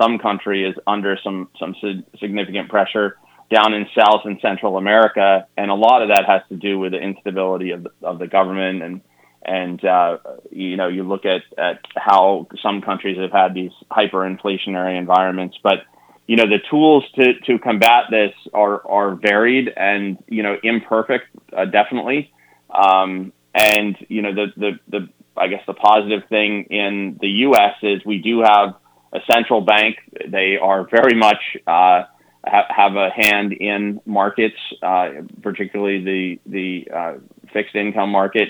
some 0.00 0.18
country 0.18 0.64
is 0.68 0.74
under 0.86 1.16
some 1.22 1.48
some 1.58 1.74
significant 2.18 2.68
pressure 2.68 3.16
down 3.52 3.74
in 3.74 3.86
South 3.96 4.22
and 4.24 4.38
Central 4.40 4.76
America, 4.76 5.46
and 5.56 5.70
a 5.70 5.74
lot 5.74 6.02
of 6.02 6.08
that 6.08 6.24
has 6.26 6.42
to 6.48 6.56
do 6.56 6.78
with 6.78 6.92
the 6.92 6.98
instability 6.98 7.70
of 7.70 7.84
the, 7.84 7.90
of 8.02 8.18
the 8.18 8.26
government 8.26 8.82
and 8.82 9.00
and 9.44 9.84
uh, 9.84 10.18
you 10.50 10.76
know 10.76 10.88
you 10.88 11.02
look 11.02 11.24
at 11.24 11.42
at 11.58 11.80
how 11.96 12.46
some 12.62 12.80
countries 12.80 13.18
have 13.18 13.32
had 13.32 13.54
these 13.54 13.72
hyperinflationary 13.90 14.96
environments, 14.96 15.58
but 15.62 15.80
you 16.26 16.36
know 16.36 16.46
the 16.46 16.60
tools 16.70 17.04
to 17.16 17.34
to 17.46 17.58
combat 17.58 18.04
this 18.10 18.32
are 18.54 18.86
are 18.88 19.16
varied 19.16 19.68
and 19.76 20.18
you 20.28 20.42
know 20.42 20.56
imperfect, 20.62 21.26
uh, 21.56 21.64
definitely. 21.64 22.32
Um, 22.70 23.32
and 23.54 23.96
you 24.08 24.22
know, 24.22 24.34
the 24.34 24.46
the 24.56 24.70
the 24.88 25.08
I 25.36 25.48
guess 25.48 25.62
the 25.66 25.74
positive 25.74 26.28
thing 26.28 26.64
in 26.70 27.18
the 27.20 27.28
U.S. 27.46 27.74
is 27.82 28.04
we 28.04 28.18
do 28.18 28.40
have 28.40 28.76
a 29.12 29.20
central 29.30 29.60
bank. 29.60 29.96
They 30.28 30.56
are 30.60 30.88
very 30.88 31.14
much 31.14 31.42
uh, 31.66 32.04
ha- 32.46 32.66
have 32.68 32.96
a 32.96 33.10
hand 33.10 33.52
in 33.52 34.00
markets, 34.06 34.56
uh, 34.82 35.10
particularly 35.42 36.04
the 36.04 36.40
the 36.46 36.88
uh, 36.94 37.14
fixed 37.52 37.74
income 37.74 38.10
market. 38.10 38.48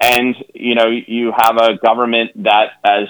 And 0.00 0.34
you 0.54 0.74
know, 0.74 0.86
you 0.88 1.32
have 1.36 1.56
a 1.56 1.76
government 1.76 2.30
that, 2.44 2.70
as 2.84 3.08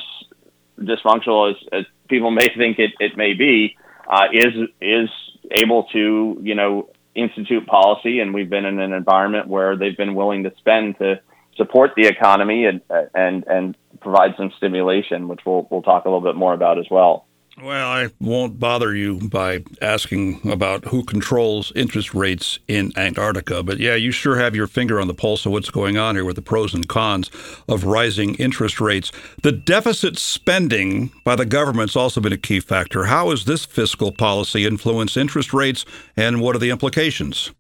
dysfunctional 0.79 1.51
as, 1.51 1.57
as 1.73 1.85
people 2.09 2.31
may 2.31 2.49
think 2.57 2.79
it, 2.79 2.91
it 2.99 3.17
may 3.17 3.35
be, 3.35 3.77
uh, 4.09 4.27
is 4.33 4.55
is 4.81 5.09
able 5.51 5.85
to 5.93 6.39
you 6.43 6.55
know 6.55 6.91
institute 7.15 7.67
policy, 7.67 8.21
and 8.21 8.35
we've 8.35 8.51
been 8.51 8.65
in 8.65 8.81
an 8.81 8.93
environment 8.93 9.49
where 9.49 9.77
they've 9.77 9.97
been 9.97 10.15
willing 10.15 10.45
to 10.45 10.53
spend 10.59 10.99
to 10.99 11.21
support 11.57 11.93
the 11.97 12.07
economy 12.07 12.65
and 12.65 12.81
and 13.15 13.45
and 13.47 13.77
provide 14.01 14.33
some 14.37 14.51
stimulation, 14.57 15.29
which 15.29 15.41
we'll 15.47 15.67
we'll 15.71 15.83
talk 15.83 16.05
a 16.05 16.09
little 16.09 16.21
bit 16.21 16.37
more 16.37 16.55
about 16.55 16.79
as 16.79 16.87
well. 16.91 17.27
Well, 17.63 17.91
I 17.91 18.09
won't 18.21 18.59
bother 18.59 18.95
you 18.95 19.19
by 19.29 19.63
asking 19.83 20.51
about 20.51 20.87
who 20.87 21.05
controls 21.05 21.73
interest 21.77 22.15
rates 22.15 22.59
in 22.69 22.91
Antarctica, 22.97 23.63
but 23.63 23.79
yeah, 23.79 23.97
you 23.97 24.13
sure 24.13 24.37
have 24.37 24.57
your 24.57 24.67
finger 24.67 24.99
on 24.99 25.09
the 25.09 25.15
pulse 25.15 25.45
of 25.45 25.53
what's 25.53 25.69
going 25.69 25.99
on 25.99 26.15
here 26.15 26.25
with 26.25 26.37
the 26.37 26.43
pros 26.43 26.73
and 26.73 26.89
cons 26.89 27.31
of 27.69 27.85
rising 27.85 28.35
interest 28.37 28.81
rates. 28.81 29.13
The 29.43 29.53
deficit 29.53 30.19
spending 30.19 31.13
by 31.23 31.37
the 31.37 31.45
government's 31.45 31.97
also 31.97 32.21
been 32.23 32.33
a 32.33 32.39
key 32.39 32.61
factor. 32.61 33.05
How 33.05 33.29
has 33.29 33.45
this 33.45 33.67
fiscal 33.67 34.11
policy 34.11 34.65
influenced 34.65 35.19
interest 35.19 35.53
rates, 35.53 35.85
and 36.17 36.41
what 36.41 36.57
are 36.57 36.61
the 36.61 36.71
implications? 36.71 37.51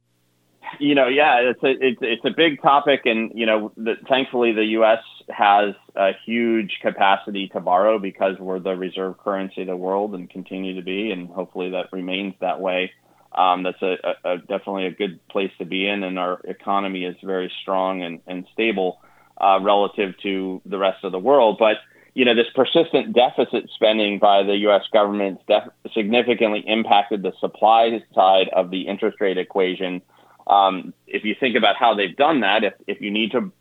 You 0.78 0.94
know, 0.94 1.08
yeah, 1.08 1.40
it's 1.40 1.62
a 1.62 1.70
it's, 1.70 1.98
it's 2.00 2.24
a 2.24 2.30
big 2.30 2.62
topic, 2.62 3.02
and 3.04 3.32
you 3.34 3.46
know, 3.46 3.72
the, 3.76 3.94
thankfully 4.08 4.52
the 4.52 4.64
U.S. 4.64 5.02
has 5.28 5.74
a 5.96 6.12
huge 6.24 6.78
capacity 6.82 7.48
to 7.48 7.60
borrow 7.60 7.98
because 7.98 8.38
we're 8.38 8.60
the 8.60 8.76
reserve 8.76 9.18
currency 9.18 9.62
of 9.62 9.66
the 9.66 9.76
world 9.76 10.14
and 10.14 10.30
continue 10.30 10.74
to 10.76 10.82
be, 10.82 11.10
and 11.10 11.28
hopefully 11.28 11.70
that 11.70 11.92
remains 11.92 12.34
that 12.40 12.60
way. 12.60 12.92
Um, 13.36 13.62
that's 13.62 13.80
a, 13.82 13.96
a, 14.04 14.32
a, 14.32 14.38
definitely 14.38 14.86
a 14.86 14.90
good 14.90 15.26
place 15.28 15.52
to 15.58 15.64
be 15.64 15.86
in, 15.86 16.02
and 16.02 16.18
our 16.18 16.40
economy 16.44 17.04
is 17.04 17.16
very 17.22 17.52
strong 17.62 18.02
and, 18.02 18.20
and 18.26 18.46
stable. 18.52 19.00
uh, 19.40 19.58
relative 19.62 20.14
to 20.22 20.60
the 20.66 20.78
rest 20.78 21.02
of 21.04 21.12
the 21.12 21.18
world. 21.18 21.56
But 21.58 21.76
you 22.14 22.24
know, 22.24 22.34
this 22.34 22.48
persistent 22.54 23.14
deficit 23.14 23.70
spending 23.74 24.18
by 24.18 24.42
the 24.42 24.56
U.S. 24.56 24.82
government 24.92 25.40
def- 25.46 25.68
significantly 25.94 26.62
impacted 26.66 27.22
the 27.22 27.32
supply 27.40 28.02
side 28.14 28.48
of 28.52 28.70
the 28.70 28.82
interest 28.82 29.20
rate 29.20 29.38
equation. 29.38 30.02
Um, 30.46 30.94
if 31.06 31.24
you 31.24 31.34
think 31.38 31.56
about 31.56 31.76
how 31.76 31.94
they've 31.94 32.16
done 32.16 32.40
that, 32.40 32.64
if, 32.64 32.74
if 32.86 33.00
you 33.00 33.10
need 33.10 33.32
to 33.32 33.52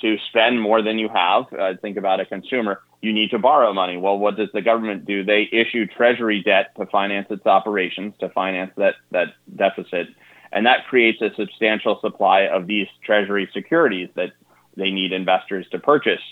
to 0.00 0.16
spend 0.28 0.60
more 0.60 0.80
than 0.80 0.96
you 0.98 1.08
have, 1.08 1.52
uh, 1.52 1.72
think 1.82 1.96
about 1.96 2.20
a 2.20 2.24
consumer, 2.24 2.80
you 3.02 3.12
need 3.12 3.30
to 3.30 3.38
borrow 3.38 3.72
money. 3.72 3.96
Well, 3.96 4.16
what 4.16 4.36
does 4.36 4.48
the 4.54 4.62
government 4.62 5.06
do? 5.06 5.24
They 5.24 5.48
issue 5.50 5.86
treasury 5.86 6.40
debt 6.42 6.74
to 6.76 6.86
finance 6.86 7.26
its 7.30 7.46
operations, 7.46 8.14
to 8.20 8.28
finance 8.28 8.72
that 8.76 8.94
that 9.10 9.28
deficit, 9.54 10.08
and 10.52 10.66
that 10.66 10.86
creates 10.88 11.20
a 11.20 11.30
substantial 11.36 11.98
supply 12.00 12.42
of 12.42 12.66
these 12.66 12.86
treasury 13.04 13.48
securities 13.52 14.08
that 14.14 14.32
they 14.76 14.90
need 14.90 15.12
investors 15.12 15.66
to 15.72 15.78
purchase 15.78 16.22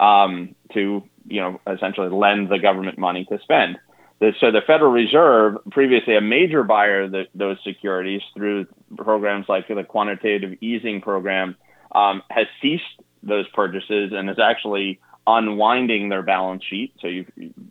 um, 0.00 0.54
to 0.72 1.02
you 1.26 1.40
know 1.40 1.60
essentially 1.66 2.08
lend 2.08 2.48
the 2.48 2.58
government 2.58 2.98
money 2.98 3.24
to 3.26 3.38
spend. 3.40 3.78
So 4.18 4.50
the 4.50 4.62
Federal 4.66 4.92
Reserve, 4.92 5.58
previously 5.70 6.16
a 6.16 6.22
major 6.22 6.62
buyer 6.64 7.02
of 7.02 7.10
the, 7.10 7.24
those 7.34 7.58
securities 7.62 8.22
through 8.34 8.66
programs 8.96 9.46
like 9.48 9.68
the 9.68 9.84
quantitative 9.84 10.56
easing 10.62 11.02
program, 11.02 11.56
um, 11.94 12.22
has 12.30 12.46
ceased 12.62 12.84
those 13.22 13.46
purchases 13.48 14.12
and 14.14 14.30
is 14.30 14.38
actually 14.38 15.00
unwinding 15.26 16.08
their 16.08 16.22
balance 16.22 16.64
sheet. 16.64 16.94
So 17.00 17.08
you, 17.08 17.26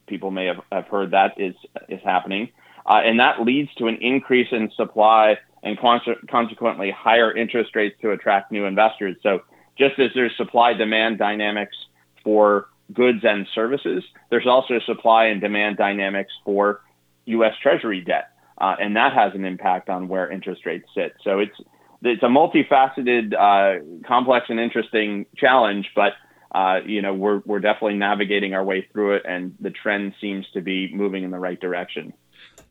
people 0.07 0.29
may 0.29 0.45
have, 0.45 0.61
have 0.71 0.87
heard 0.87 1.11
that 1.11 1.39
is 1.39 1.55
is 1.89 2.01
happening, 2.03 2.49
uh, 2.85 3.01
and 3.03 3.19
that 3.19 3.41
leads 3.41 3.73
to 3.75 3.87
an 3.87 3.97
increase 4.01 4.49
in 4.51 4.69
supply 4.75 5.37
and 5.63 5.79
consequently 5.79 6.91
higher 6.91 7.35
interest 7.35 7.75
rates 7.75 7.95
to 8.01 8.11
attract 8.11 8.51
new 8.51 8.65
investors. 8.65 9.15
So 9.23 9.41
just 9.79 9.97
as 9.99 10.11
there's 10.13 10.35
supply 10.37 10.73
demand 10.73 11.17
dynamics 11.17 11.75
for 12.23 12.67
goods 12.93 13.19
and 13.23 13.47
services, 13.53 14.03
there's 14.29 14.47
also 14.47 14.79
supply 14.85 15.25
and 15.25 15.41
demand 15.41 15.77
dynamics 15.77 16.31
for 16.43 16.81
U.S. 17.25 17.53
Treasury 17.61 18.01
debt, 18.01 18.29
uh, 18.59 18.75
and 18.79 18.95
that 18.95 19.13
has 19.13 19.33
an 19.33 19.45
impact 19.45 19.89
on 19.89 20.07
where 20.07 20.31
interest 20.31 20.65
rates 20.65 20.87
sit. 20.95 21.13
So 21.23 21.39
it's 21.39 21.55
it's 22.01 22.23
a 22.23 22.27
multifaceted, 22.27 23.33
uh, 23.33 24.05
complex, 24.07 24.45
and 24.49 24.59
interesting 24.59 25.25
challenge, 25.35 25.89
but 25.95 26.13
uh, 26.53 26.79
you 26.85 27.01
know 27.01 27.13
we're 27.13 27.41
we're 27.45 27.59
definitely 27.59 27.95
navigating 27.95 28.53
our 28.53 28.63
way 28.63 28.87
through 28.91 29.15
it, 29.15 29.23
and 29.27 29.55
the 29.59 29.71
trend 29.71 30.13
seems 30.21 30.45
to 30.53 30.61
be 30.61 30.93
moving 30.93 31.23
in 31.23 31.31
the 31.31 31.39
right 31.39 31.59
direction. 31.59 32.13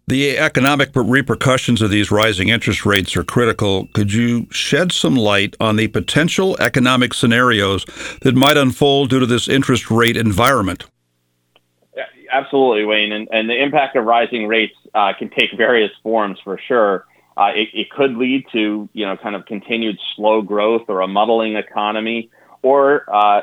The 0.07 0.37
economic 0.39 0.91
repercussions 0.95 1.81
of 1.81 1.91
these 1.91 2.11
rising 2.11 2.49
interest 2.49 2.85
rates 2.85 3.17
are 3.17 3.25
critical. 3.25 3.89
Could 3.95 4.13
you 4.13 4.47
shed 4.51 4.93
some 4.93 5.17
light 5.17 5.57
on 5.61 5.77
the 5.77 5.89
potential 5.89 6.59
economic 6.61 7.15
scenarios 7.15 7.87
that 8.21 8.35
might 8.35 8.59
unfold 8.59 9.09
due 9.09 9.21
to 9.21 9.27
this 9.27 9.49
interest 9.49 9.91
rate 9.91 10.19
environment? 10.19 10.85
Absolutely, 12.31 12.85
Wayne. 12.85 13.13
And, 13.13 13.29
and 13.33 13.49
the 13.49 13.63
impact 13.63 13.97
of 13.97 14.05
rising 14.05 14.49
rates 14.49 14.75
uh, 14.93 15.13
can 15.19 15.31
take 15.31 15.57
various 15.57 15.93
forms 16.03 16.39
for 16.43 16.59
sure. 16.67 17.07
Uh, 17.37 17.51
it, 17.55 17.69
it, 17.73 17.91
could 17.91 18.17
lead 18.17 18.45
to, 18.53 18.89
you 18.93 19.07
know, 19.07 19.17
kind 19.17 19.37
of 19.37 19.47
continued 19.47 19.97
slow 20.17 20.43
growth 20.43 20.83
or 20.89 21.01
a 21.01 21.09
muddling 21.09 21.57
economy, 21.57 22.31
or 22.63 23.05
uh, 23.13 23.43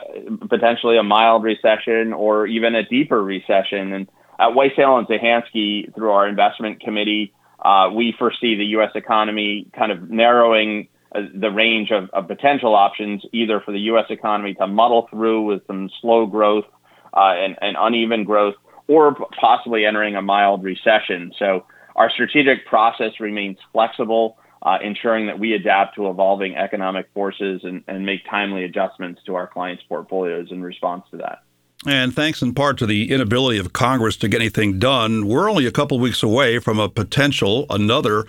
potentially 0.50 0.98
a 0.98 1.03
mild 1.03 1.44
recession, 1.44 2.13
or 2.13 2.48
even 2.48 2.75
a 2.75 2.84
deeper 2.84 3.22
recession. 3.24 3.94
And 3.94 4.10
at 4.42 4.56
Weiss 4.56 4.72
Hale 4.76 4.98
and 4.98 5.08
Zahansky, 5.08 5.94
through 5.94 6.10
our 6.10 6.28
investment 6.28 6.82
committee, 6.82 7.32
uh, 7.64 7.92
we 7.94 8.16
foresee 8.18 8.56
the 8.56 8.66
U.S. 8.78 8.90
economy 8.96 9.68
kind 9.78 9.92
of 9.92 10.10
narrowing 10.10 10.88
uh, 11.14 11.22
the 11.36 11.52
range 11.52 11.92
of, 11.92 12.10
of, 12.10 12.28
potential 12.28 12.74
options, 12.74 13.24
either 13.32 13.60
for 13.60 13.72
the 13.72 13.80
U.S. 13.82 14.06
economy 14.10 14.56
to 14.56 14.66
muddle 14.66 15.08
through 15.12 15.44
with 15.44 15.62
some 15.68 15.92
slow 16.02 16.26
growth 16.26 16.66
uh, 17.14 17.34
and, 17.38 17.56
and, 17.62 17.78
uneven 17.80 18.24
growth, 18.24 18.56
or 18.88 19.16
possibly 19.40 19.86
entering 19.86 20.16
a 20.16 20.24
mild 20.24 20.64
recession. 20.64 21.32
So 21.38 21.66
our 21.96 22.10
strategic 22.10 22.66
process 22.66 23.20
remains 23.20 23.58
flexible, 23.72 24.38
uh, 24.64 24.80
ensuring 24.84 25.27
that 25.27 25.38
we 25.38 25.54
adapt 25.54 25.96
to 25.96 26.10
evolving 26.10 26.56
economic 26.56 27.10
forces 27.14 27.62
and, 27.64 27.84
and 27.88 28.08
make 28.08 28.22
timely 28.27 28.64
adjustments 28.64 29.22
to 29.27 29.36
our 29.36 29.46
clients' 29.46 29.84
portfolios 29.88 30.48
in 30.50 30.64
response 30.64 31.04
to 31.12 31.18
that. 31.18 31.44
And 31.87 32.13
thanks 32.15 32.41
in 32.44 32.53
part 32.53 32.77
to 32.77 32.85
the 32.85 33.11
inability 33.11 33.57
of 33.57 33.74
Congress 33.74 34.15
to 34.17 34.27
get 34.27 34.39
anything 34.39 34.77
done, 34.77 35.25
we're 35.25 35.50
only 35.50 35.65
a 35.65 35.72
couple 35.72 36.00
weeks 36.00 36.22
away 36.22 36.59
from 36.59 36.79
a 36.79 36.87
potential 36.87 37.65
another 37.72 38.25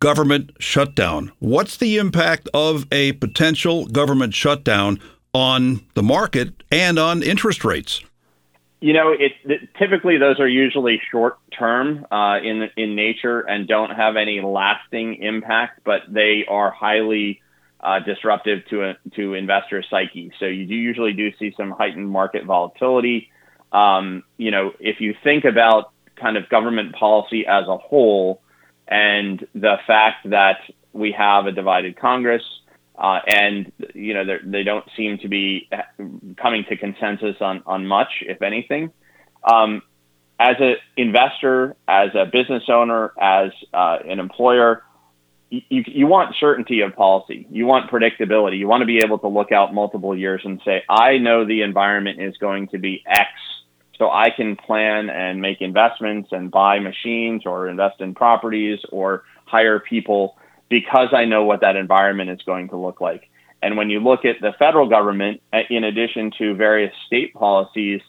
government 0.00 0.50
shutdown. 0.58 1.30
What's 1.38 1.76
the 1.76 1.98
impact 1.98 2.48
of 2.52 2.86
a 2.90 3.12
potential 3.12 3.86
government 3.86 4.34
shutdown 4.34 4.98
on 5.32 5.84
the 5.94 6.02
market 6.02 6.64
and 6.72 6.98
on 6.98 7.22
interest 7.22 7.64
rates? 7.64 8.02
You 8.80 8.92
know, 8.92 9.12
it, 9.12 9.32
it 9.44 9.68
typically 9.78 10.18
those 10.18 10.38
are 10.38 10.48
usually 10.48 11.00
short 11.10 11.38
term 11.56 12.06
uh, 12.10 12.38
in 12.42 12.68
in 12.76 12.94
nature 12.94 13.40
and 13.40 13.66
don't 13.66 13.90
have 13.90 14.16
any 14.16 14.40
lasting 14.40 15.22
impact, 15.22 15.80
but 15.84 16.02
they 16.08 16.44
are 16.46 16.70
highly 16.70 17.40
uh, 17.86 18.00
disruptive 18.00 18.66
to 18.68 18.82
a, 18.82 18.94
to 19.14 19.34
investor 19.34 19.82
psyche. 19.88 20.32
So 20.40 20.46
you 20.46 20.66
do 20.66 20.74
usually 20.74 21.12
do 21.12 21.30
see 21.38 21.54
some 21.56 21.70
heightened 21.70 22.10
market 22.10 22.44
volatility. 22.44 23.30
Um, 23.70 24.24
you 24.36 24.50
know, 24.50 24.72
if 24.80 25.00
you 25.00 25.14
think 25.22 25.44
about 25.44 25.92
kind 26.16 26.36
of 26.36 26.48
government 26.48 26.96
policy 26.96 27.46
as 27.46 27.68
a 27.68 27.76
whole, 27.76 28.42
and 28.88 29.46
the 29.54 29.76
fact 29.86 30.28
that 30.30 30.58
we 30.92 31.12
have 31.12 31.46
a 31.46 31.52
divided 31.52 31.96
Congress, 31.96 32.42
uh, 32.98 33.20
and 33.24 33.70
you 33.94 34.14
know 34.14 34.24
they 34.44 34.64
don't 34.64 34.84
seem 34.96 35.18
to 35.18 35.28
be 35.28 35.68
coming 36.36 36.64
to 36.68 36.76
consensus 36.76 37.36
on 37.40 37.62
on 37.66 37.86
much, 37.86 38.08
if 38.22 38.42
anything. 38.42 38.90
Um, 39.48 39.82
as 40.40 40.56
an 40.58 40.76
investor, 40.96 41.76
as 41.86 42.10
a 42.14 42.26
business 42.26 42.64
owner, 42.68 43.12
as 43.20 43.52
uh, 43.72 43.98
an 44.08 44.18
employer, 44.18 44.82
you, 45.50 45.84
you 45.86 46.06
want 46.06 46.34
certainty 46.38 46.80
of 46.80 46.94
policy. 46.94 47.46
You 47.50 47.66
want 47.66 47.90
predictability. 47.90 48.58
You 48.58 48.68
want 48.68 48.82
to 48.82 48.86
be 48.86 48.98
able 48.98 49.18
to 49.20 49.28
look 49.28 49.52
out 49.52 49.72
multiple 49.72 50.16
years 50.16 50.42
and 50.44 50.60
say, 50.64 50.82
I 50.88 51.18
know 51.18 51.44
the 51.44 51.62
environment 51.62 52.20
is 52.20 52.36
going 52.38 52.68
to 52.68 52.78
be 52.78 53.02
X, 53.06 53.30
so 53.96 54.10
I 54.10 54.30
can 54.30 54.56
plan 54.56 55.08
and 55.08 55.40
make 55.40 55.60
investments 55.60 56.30
and 56.32 56.50
buy 56.50 56.80
machines 56.80 57.42
or 57.46 57.68
invest 57.68 58.00
in 58.00 58.14
properties 58.14 58.80
or 58.90 59.24
hire 59.46 59.78
people 59.78 60.36
because 60.68 61.08
I 61.12 61.24
know 61.24 61.44
what 61.44 61.60
that 61.60 61.76
environment 61.76 62.30
is 62.30 62.42
going 62.42 62.68
to 62.70 62.76
look 62.76 63.00
like. 63.00 63.28
And 63.62 63.76
when 63.76 63.88
you 63.88 64.00
look 64.00 64.24
at 64.24 64.36
the 64.40 64.52
federal 64.58 64.88
government, 64.88 65.40
uh, 65.52 65.60
in 65.70 65.84
addition 65.84 66.32
to 66.38 66.54
various 66.54 66.92
state 67.06 67.32
policies, 67.34 68.00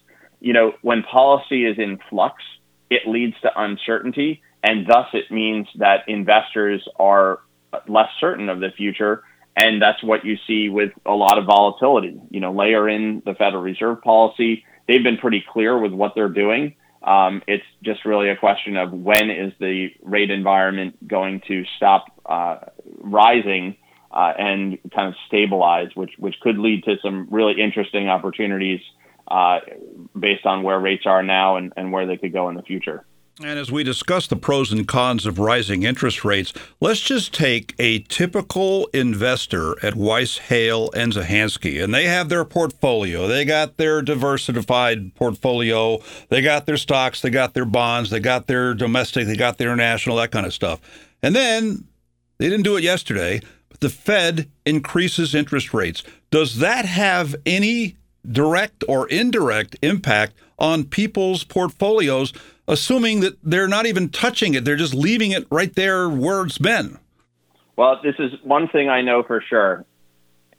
you 0.41 0.53
know, 0.53 0.73
when 0.81 1.03
policy 1.03 1.65
is 1.65 1.77
in 1.77 1.99
flux, 2.09 2.43
it 2.89 3.07
leads 3.07 3.39
to 3.41 3.51
uncertainty 3.59 4.41
and 4.63 4.87
thus 4.87 5.07
it 5.13 5.31
means 5.31 5.67
that 5.75 6.07
investors 6.07 6.87
are 6.97 7.39
less 7.87 8.09
certain 8.19 8.49
of 8.49 8.59
the 8.59 8.71
future. 8.75 9.23
And 9.55 9.81
that's 9.81 10.03
what 10.03 10.23
you 10.23 10.37
see 10.45 10.69
with 10.69 10.91
a 11.05 11.13
lot 11.13 11.39
of 11.39 11.45
volatility. 11.45 12.19
You 12.29 12.39
know 12.39 12.51
layer 12.51 12.87
in 12.87 13.21
the 13.25 13.33
federal 13.33 13.63
reserve 13.63 14.01
policy 14.01 14.63
they've 14.87 15.03
been 15.03 15.17
pretty 15.17 15.43
clear 15.47 15.77
with 15.77 15.91
what 15.91 16.13
they're 16.15 16.29
doing. 16.29 16.75
Um, 17.03 17.41
it's 17.47 17.63
just 17.83 18.05
really 18.05 18.29
a 18.29 18.35
question 18.35 18.75
of 18.75 18.91
when 18.91 19.29
is 19.29 19.53
the 19.59 19.89
rate 20.01 20.31
environment 20.31 21.07
going 21.07 21.41
to 21.47 21.63
stop 21.77 22.05
uh, 22.25 22.57
rising 22.99 23.77
uh, 24.11 24.33
and 24.37 24.79
kind 24.93 25.09
of 25.09 25.15
stabilize, 25.27 25.89
which 25.93 26.11
which 26.17 26.35
could 26.41 26.57
lead 26.57 26.83
to 26.85 26.95
some 27.01 27.27
really 27.29 27.61
interesting 27.61 28.09
opportunities 28.09 28.81
uh, 29.27 29.59
based 30.17 30.45
on 30.45 30.63
where 30.63 30.79
rates 30.79 31.05
are 31.05 31.23
now 31.23 31.57
and, 31.57 31.71
and 31.77 31.91
where 31.91 32.07
they 32.07 32.17
could 32.17 32.33
go 32.33 32.49
in 32.49 32.55
the 32.55 32.63
future. 32.63 33.05
And 33.39 33.59
as 33.59 33.71
we 33.71 33.83
discuss 33.83 34.25
the 34.25 34.35
pros 34.35 34.71
and 34.71 34.87
cons 34.87 35.27
of 35.27 35.37
rising 35.37 35.83
interest 35.83 36.25
rates, 36.25 36.53
let's 36.81 37.01
just 37.01 37.35
take 37.35 37.75
a 37.77 37.99
typical 37.99 38.87
investor 38.95 39.75
at 39.85 39.93
Weiss, 39.93 40.39
Hale, 40.39 40.89
and 40.95 41.13
Zahansky, 41.13 41.83
and 41.83 41.93
they 41.93 42.05
have 42.05 42.29
their 42.29 42.43
portfolio. 42.43 43.27
They 43.27 43.45
got 43.45 43.77
their 43.77 44.01
diversified 44.01 45.13
portfolio. 45.13 45.99
They 46.29 46.41
got 46.41 46.65
their 46.65 46.77
stocks. 46.77 47.21
They 47.21 47.29
got 47.29 47.53
their 47.53 47.65
bonds. 47.65 48.09
They 48.09 48.19
got 48.19 48.47
their 48.47 48.73
domestic. 48.73 49.27
They 49.27 49.35
got 49.35 49.59
their 49.59 49.67
international, 49.67 50.15
that 50.15 50.31
kind 50.31 50.47
of 50.47 50.53
stuff. 50.53 50.81
And 51.21 51.35
then 51.35 51.83
they 52.39 52.49
didn't 52.49 52.65
do 52.65 52.75
it 52.75 52.83
yesterday, 52.83 53.41
but 53.69 53.81
the 53.81 53.89
Fed 53.89 54.49
increases 54.65 55.35
interest 55.35 55.75
rates. 55.75 56.01
Does 56.31 56.57
that 56.57 56.85
have 56.85 57.35
any 57.45 57.97
direct 58.27 58.83
or 58.87 59.07
indirect 59.09 59.75
impact 59.83 60.33
on 60.57 60.85
people's 60.85 61.43
portfolios? 61.43 62.33
Assuming 62.67 63.21
that 63.21 63.37
they're 63.43 63.67
not 63.67 63.85
even 63.85 64.09
touching 64.09 64.53
it, 64.53 64.65
they're 64.65 64.75
just 64.75 64.93
leaving 64.93 65.31
it 65.31 65.47
right 65.49 65.73
there 65.75 66.09
where 66.09 66.43
it's 66.43 66.57
been. 66.57 66.99
Well, 67.75 67.99
this 68.03 68.15
is 68.19 68.31
one 68.43 68.67
thing 68.67 68.89
I 68.89 69.01
know 69.01 69.23
for 69.23 69.41
sure. 69.47 69.85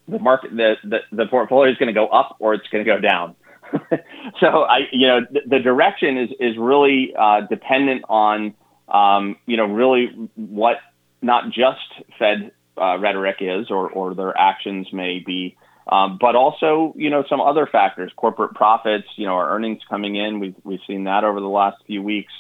The 0.07 0.19
market, 0.19 0.57
the, 0.57 0.77
the, 0.85 0.99
the 1.13 1.27
portfolio 1.27 1.71
is 1.71 1.77
going 1.77 1.89
to 1.89 1.93
go 1.93 2.07
up 2.07 2.37
or 2.39 2.55
it's 2.55 2.67
going 2.69 2.85
to 2.85 2.91
go 2.91 3.01
down. 3.01 3.35
so 4.41 4.63
I, 4.63 4.89
you 4.93 5.07
know, 5.07 5.21
the, 5.31 5.41
the, 5.47 5.59
direction 5.59 6.17
is, 6.17 6.31
is 6.41 6.57
really 6.57 7.13
uh, 7.19 7.43
dependent 7.43 8.05
on, 8.09 8.55
um, 8.89 9.37
you 9.45 9.59
know, 9.59 9.67
really 9.67 10.07
what 10.37 10.77
not 11.21 11.51
just 11.51 11.81
Fed 12.19 12.53
uh, 12.81 12.99
rhetoric 12.99 13.37
is 13.41 13.71
or, 13.71 13.91
or 13.91 14.15
their 14.15 14.37
actions 14.39 14.87
may 14.93 15.19
be 15.19 15.58
Um, 15.89 16.19
but 16.21 16.37
also, 16.37 16.93
you 16.97 17.09
know, 17.09 17.25
some 17.29 17.41
other 17.41 17.67
factors, 17.67 18.13
corporate 18.15 18.55
profits, 18.55 19.09
you 19.17 19.27
know, 19.27 19.35
our 19.35 19.51
earnings 19.55 19.81
coming 19.89 20.17
in. 20.17 20.39
We've, 20.39 20.55
we've 20.63 20.81
seen 20.87 21.05
that 21.05 21.25
over 21.25 21.41
the 21.41 21.49
last 21.49 21.79
few 21.87 22.03
weeks 22.03 22.33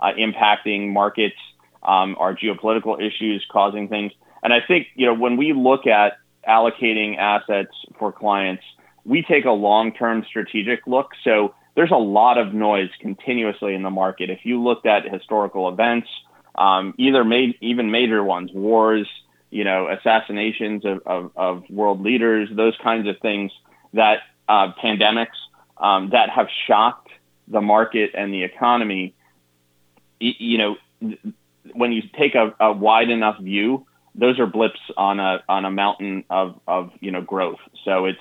uh, 0.00 0.12
impacting 0.18 0.92
markets, 0.92 1.36
um, 1.82 2.16
our 2.18 2.34
geopolitical 2.34 3.00
issues 3.00 3.46
causing 3.50 3.88
things. 3.88 4.12
And 4.42 4.52
I 4.52 4.58
think, 4.66 4.88
you 4.96 5.06
know, 5.06 5.14
when 5.14 5.36
we 5.36 5.52
look 5.52 5.86
at 5.86 6.18
allocating 6.48 7.16
assets 7.16 7.72
for 7.98 8.12
clients, 8.12 8.62
we 9.04 9.22
take 9.22 9.44
a 9.44 9.50
long 9.50 9.92
term 9.92 10.24
strategic 10.28 10.86
look. 10.86 11.10
So 11.22 11.54
there's 11.76 11.92
a 11.92 11.96
lot 11.96 12.38
of 12.38 12.52
noise 12.52 12.90
continuously 13.00 13.74
in 13.74 13.82
the 13.82 13.90
market. 13.90 14.30
If 14.30 14.40
you 14.44 14.62
looked 14.62 14.86
at 14.86 15.10
historical 15.10 15.68
events, 15.68 16.08
um, 16.56 16.94
either 16.98 17.24
made, 17.24 17.56
even 17.60 17.90
major 17.90 18.24
ones, 18.24 18.50
wars, 18.52 19.06
you 19.50 19.64
know, 19.64 19.88
assassinations 19.88 20.84
of, 20.84 21.00
of, 21.06 21.30
of 21.36 21.70
world 21.70 22.00
leaders, 22.00 22.48
those 22.52 22.74
kinds 22.82 23.08
of 23.08 23.16
things 23.20 23.52
that 23.92 24.18
uh, 24.48 24.72
pandemics 24.82 25.36
um, 25.78 26.10
that 26.10 26.30
have 26.30 26.48
shocked 26.66 27.10
the 27.48 27.60
market 27.60 28.10
and 28.14 28.32
the 28.32 28.42
economy. 28.42 29.14
You 30.18 30.58
know, 30.58 30.76
when 31.72 31.92
you 31.92 32.02
take 32.18 32.34
a, 32.34 32.54
a 32.58 32.72
wide 32.72 33.10
enough 33.10 33.38
view, 33.38 33.86
those 34.14 34.38
are 34.38 34.46
blips 34.46 34.80
on 34.96 35.20
a 35.20 35.42
on 35.48 35.64
a 35.64 35.70
mountain 35.70 36.24
of 36.30 36.58
of 36.66 36.90
you 37.00 37.10
know 37.10 37.20
growth. 37.20 37.58
So 37.84 38.06
it's 38.06 38.18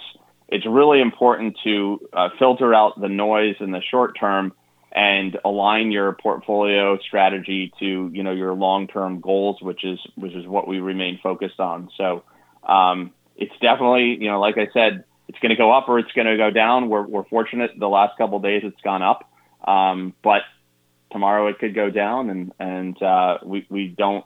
it's 0.48 0.66
really 0.66 1.02
important 1.02 1.58
to 1.64 2.08
uh, 2.14 2.30
filter 2.38 2.74
out 2.74 3.00
the 3.00 3.08
noise 3.08 3.56
in 3.60 3.72
the 3.72 3.82
short 3.82 4.18
term 4.20 4.54
and 4.96 5.38
align 5.44 5.92
your 5.92 6.14
portfolio 6.14 6.98
strategy 6.98 7.74
to 7.80 8.10
you 8.14 8.24
know 8.24 8.32
your 8.32 8.54
long-term 8.54 9.20
goals, 9.20 9.62
which 9.62 9.84
is 9.84 10.00
which 10.16 10.34
is 10.34 10.48
what 10.48 10.68
we 10.68 10.80
remain 10.80 11.20
focused 11.22 11.60
on. 11.60 11.90
So 11.98 12.24
um, 12.64 13.12
it's 13.36 13.54
definitely 13.62 14.18
you 14.20 14.32
know 14.32 14.40
like 14.40 14.58
I 14.58 14.68
said, 14.74 15.04
it's 15.28 15.38
going 15.40 15.50
to 15.50 15.58
go 15.58 15.72
up 15.72 15.90
or 15.90 16.00
it's 16.00 16.12
going 16.14 16.28
to 16.28 16.38
go 16.38 16.50
down. 16.50 16.90
We're 16.90 17.06
we're 17.06 17.26
fortunate 17.26 17.72
the 17.78 17.90
last 17.90 18.18
couple 18.18 18.40
days 18.40 18.62
it's 18.64 18.80
gone 18.82 19.04
up, 19.04 19.30
um, 19.68 20.14
but 20.24 20.44
tomorrow 21.12 21.48
it 21.48 21.60
could 21.60 21.76
go 21.76 21.90
down, 21.90 22.30
and 22.30 22.54
and 22.58 23.04
uh, 23.04 23.40
we 23.44 23.68
we 23.70 23.90
don't 23.90 24.26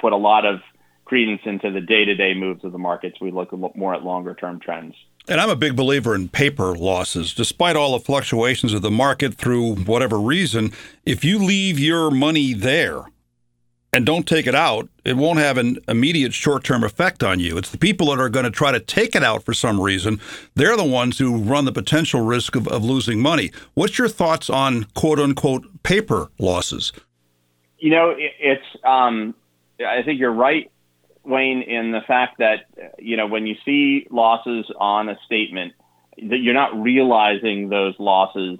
put 0.00 0.14
a 0.14 0.16
lot 0.16 0.46
of 0.46 0.60
credence 1.04 1.42
into 1.44 1.70
the 1.70 1.80
day-to-day 1.80 2.34
moves 2.34 2.64
of 2.64 2.72
the 2.72 2.78
markets. 2.78 3.18
We 3.20 3.30
look 3.30 3.52
more 3.76 3.94
at 3.94 4.02
longer-term 4.02 4.58
trends. 4.58 4.94
And 5.28 5.40
I'm 5.40 5.50
a 5.50 5.56
big 5.56 5.74
believer 5.74 6.14
in 6.14 6.28
paper 6.28 6.74
losses. 6.76 7.34
Despite 7.34 7.74
all 7.74 7.98
the 7.98 8.04
fluctuations 8.04 8.72
of 8.72 8.82
the 8.82 8.92
market 8.92 9.34
through 9.34 9.74
whatever 9.74 10.18
reason, 10.20 10.72
if 11.04 11.24
you 11.24 11.38
leave 11.38 11.80
your 11.80 12.12
money 12.12 12.52
there 12.52 13.06
and 13.92 14.06
don't 14.06 14.28
take 14.28 14.46
it 14.46 14.54
out, 14.54 14.88
it 15.04 15.16
won't 15.16 15.40
have 15.40 15.58
an 15.58 15.78
immediate 15.88 16.32
short 16.32 16.62
term 16.62 16.84
effect 16.84 17.24
on 17.24 17.40
you. 17.40 17.58
It's 17.58 17.70
the 17.70 17.78
people 17.78 18.08
that 18.08 18.20
are 18.20 18.28
going 18.28 18.44
to 18.44 18.52
try 18.52 18.70
to 18.70 18.78
take 18.78 19.16
it 19.16 19.24
out 19.24 19.42
for 19.42 19.52
some 19.52 19.80
reason. 19.80 20.20
They're 20.54 20.76
the 20.76 20.84
ones 20.84 21.18
who 21.18 21.38
run 21.38 21.64
the 21.64 21.72
potential 21.72 22.20
risk 22.20 22.54
of, 22.54 22.68
of 22.68 22.84
losing 22.84 23.20
money. 23.20 23.50
What's 23.74 23.98
your 23.98 24.08
thoughts 24.08 24.48
on 24.48 24.84
quote 24.94 25.18
unquote 25.18 25.82
paper 25.82 26.30
losses? 26.38 26.92
You 27.78 27.90
know, 27.90 28.14
it's, 28.16 28.64
um, 28.84 29.34
I 29.84 30.02
think 30.02 30.20
you're 30.20 30.32
right 30.32 30.70
Wayne, 31.26 31.62
in 31.62 31.92
the 31.92 32.00
fact 32.06 32.38
that 32.38 32.66
you 32.98 33.16
know 33.16 33.26
when 33.26 33.46
you 33.46 33.56
see 33.64 34.06
losses 34.10 34.70
on 34.78 35.08
a 35.08 35.18
statement, 35.26 35.72
that 36.16 36.38
you're 36.38 36.54
not 36.54 36.80
realizing 36.80 37.68
those 37.68 37.94
losses 37.98 38.58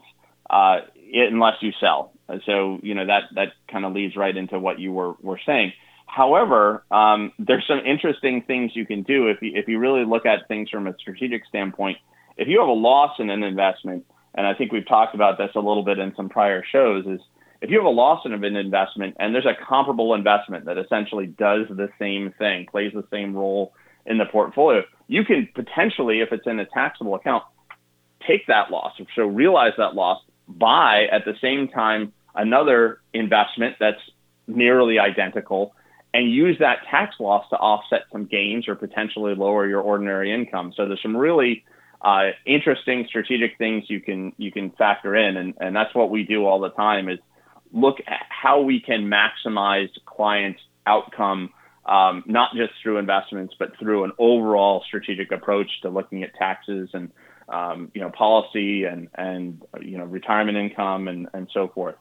uh, 0.50 0.80
unless 1.12 1.54
you 1.60 1.72
sell. 1.80 2.12
So 2.44 2.80
you 2.82 2.94
know 2.94 3.06
that 3.06 3.24
that 3.34 3.52
kind 3.70 3.84
of 3.84 3.92
leads 3.92 4.16
right 4.16 4.36
into 4.36 4.58
what 4.58 4.78
you 4.78 4.92
were 4.92 5.14
were 5.22 5.40
saying. 5.46 5.72
However, 6.06 6.84
um, 6.90 7.32
there's 7.38 7.66
some 7.66 7.80
interesting 7.80 8.42
things 8.42 8.72
you 8.74 8.86
can 8.86 9.02
do 9.02 9.28
if 9.28 9.42
you 9.42 9.52
if 9.54 9.68
you 9.68 9.78
really 9.78 10.04
look 10.04 10.26
at 10.26 10.48
things 10.48 10.70
from 10.70 10.86
a 10.86 10.94
strategic 10.98 11.46
standpoint. 11.46 11.98
If 12.36 12.48
you 12.48 12.60
have 12.60 12.68
a 12.68 12.72
loss 12.72 13.18
in 13.18 13.30
an 13.30 13.42
investment, 13.42 14.04
and 14.34 14.46
I 14.46 14.54
think 14.54 14.72
we've 14.72 14.86
talked 14.86 15.14
about 15.14 15.38
this 15.38 15.50
a 15.54 15.60
little 15.60 15.84
bit 15.84 15.98
in 15.98 16.14
some 16.16 16.28
prior 16.28 16.62
shows, 16.70 17.06
is 17.06 17.20
if 17.60 17.70
you 17.70 17.78
have 17.78 17.86
a 17.86 17.90
loss 17.90 18.24
in 18.24 18.32
an 18.32 18.56
investment 18.56 19.16
and 19.18 19.34
there's 19.34 19.46
a 19.46 19.54
comparable 19.68 20.14
investment 20.14 20.66
that 20.66 20.78
essentially 20.78 21.26
does 21.26 21.66
the 21.70 21.88
same 21.98 22.32
thing, 22.38 22.66
plays 22.66 22.92
the 22.92 23.04
same 23.10 23.34
role 23.34 23.72
in 24.04 24.18
the 24.18 24.26
portfolio, 24.26 24.82
you 25.08 25.24
can 25.24 25.48
potentially, 25.54 26.20
if 26.20 26.32
it's 26.32 26.46
in 26.46 26.58
a 26.60 26.66
taxable 26.66 27.14
account, 27.14 27.44
take 28.26 28.46
that 28.46 28.70
loss. 28.70 28.92
So 29.14 29.26
realize 29.26 29.72
that 29.78 29.94
loss, 29.94 30.22
buy 30.48 31.06
at 31.10 31.24
the 31.24 31.34
same 31.40 31.68
time 31.68 32.12
another 32.34 33.00
investment 33.12 33.76
that's 33.80 34.00
nearly 34.46 34.98
identical 34.98 35.74
and 36.14 36.30
use 36.30 36.56
that 36.60 36.78
tax 36.90 37.16
loss 37.18 37.48
to 37.50 37.56
offset 37.56 38.02
some 38.12 38.26
gains 38.26 38.68
or 38.68 38.74
potentially 38.74 39.34
lower 39.34 39.68
your 39.68 39.80
ordinary 39.80 40.32
income. 40.32 40.72
So 40.76 40.86
there's 40.86 41.02
some 41.02 41.16
really 41.16 41.64
uh, 42.00 42.30
interesting 42.44 43.06
strategic 43.08 43.58
things 43.58 43.84
you 43.88 44.00
can 44.00 44.32
you 44.36 44.52
can 44.52 44.70
factor 44.70 45.16
in, 45.16 45.36
and, 45.36 45.54
and 45.60 45.74
that's 45.74 45.94
what 45.94 46.10
we 46.10 46.22
do 46.22 46.46
all 46.46 46.60
the 46.60 46.70
time 46.70 47.08
is 47.08 47.18
look 47.72 47.98
at 48.06 48.26
how 48.28 48.60
we 48.60 48.80
can 48.80 49.10
maximize 49.10 49.88
client 50.04 50.56
outcome, 50.86 51.52
um, 51.84 52.24
not 52.26 52.50
just 52.54 52.72
through 52.82 52.98
investments, 52.98 53.54
but 53.58 53.76
through 53.78 54.04
an 54.04 54.12
overall 54.18 54.82
strategic 54.86 55.32
approach 55.32 55.70
to 55.82 55.88
looking 55.88 56.22
at 56.22 56.34
taxes 56.34 56.90
and 56.92 57.10
um, 57.48 57.92
you 57.94 58.00
know 58.00 58.10
policy 58.10 58.84
and 58.84 59.08
and 59.14 59.62
you 59.80 59.98
know 59.98 60.04
retirement 60.04 60.58
income 60.58 61.08
and 61.08 61.28
and 61.32 61.48
so 61.52 61.68
forth. 61.68 61.94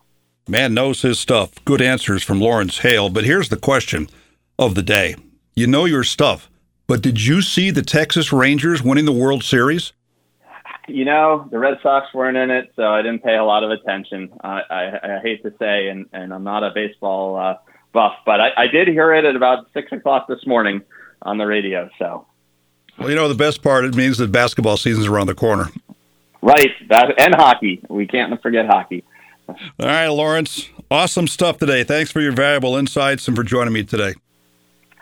Man 0.48 0.74
knows 0.74 1.02
his 1.02 1.20
stuff. 1.20 1.54
Good 1.66 1.82
answers 1.82 2.24
from 2.24 2.40
Laurence 2.40 2.80
Hale. 2.80 3.10
But 3.10 3.24
here's 3.24 3.50
the 3.50 3.58
question 3.58 4.10
of 4.58 4.76
the 4.76 4.84
day: 4.84 5.16
You 5.56 5.68
know 5.68 5.86
your 5.86 6.04
stuff, 6.04 6.50
but 6.88 7.02
did 7.02 7.26
you 7.26 7.42
see 7.42 7.72
the 7.72 7.82
Texas 7.82 8.32
Rangers 8.32 8.84
winning 8.84 9.06
the 9.06 9.12
World 9.12 9.44
Series? 9.44 9.94
You 10.88 11.04
know, 11.04 11.48
the 11.50 11.58
Red 11.58 11.80
Sox 11.82 12.14
weren't 12.14 12.38
in 12.38 12.52
it, 12.52 12.72
so 12.76 12.84
I 12.84 13.02
didn't 13.02 13.24
pay 13.24 13.36
a 13.36 13.44
lot 13.44 13.64
of 13.64 13.72
attention. 13.72 14.32
I, 14.44 14.62
I, 14.70 15.16
I 15.16 15.20
hate 15.24 15.42
to 15.44 15.54
say, 15.58 15.88
and, 15.88 16.06
and 16.14 16.34
I'm 16.34 16.44
not 16.44 16.64
a 16.64 16.72
baseball 16.74 17.36
uh, 17.38 17.58
buff, 17.92 18.14
but 18.26 18.40
I, 18.40 18.50
I 18.56 18.68
did 18.68 18.88
hear 18.88 19.14
it 19.14 19.26
at 19.26 19.36
about 19.36 19.68
six 19.74 19.92
o'clock 19.92 20.28
this 20.28 20.46
morning 20.46 20.82
on 21.24 21.40
the 21.40 21.46
radio. 21.46 21.90
So, 21.98 22.28
well, 23.00 23.10
you 23.10 23.16
know, 23.16 23.28
the 23.28 23.34
best 23.34 23.64
part 23.64 23.84
it 23.86 23.96
means 23.96 24.20
that 24.20 24.32
basketball 24.32 24.78
season's 24.78 25.08
around 25.08 25.28
the 25.28 25.36
corner. 25.36 25.70
Right, 26.42 26.72
that, 26.90 27.20
and 27.20 27.34
hockey. 27.34 27.82
We 27.90 28.06
can't 28.06 28.40
forget 28.42 28.68
hockey. 28.68 29.04
All 29.48 29.56
right, 29.80 30.08
Laurence. 30.08 30.70
Awesome 30.92 31.28
stuff 31.28 31.58
today. 31.58 31.84
Thanks 31.84 32.12
for 32.12 32.22
your 32.22 32.32
valuable 32.32 32.76
insights 32.76 33.28
and 33.28 33.36
for 33.36 33.44
joining 33.44 33.74
me 33.74 33.84
today. 33.84 34.14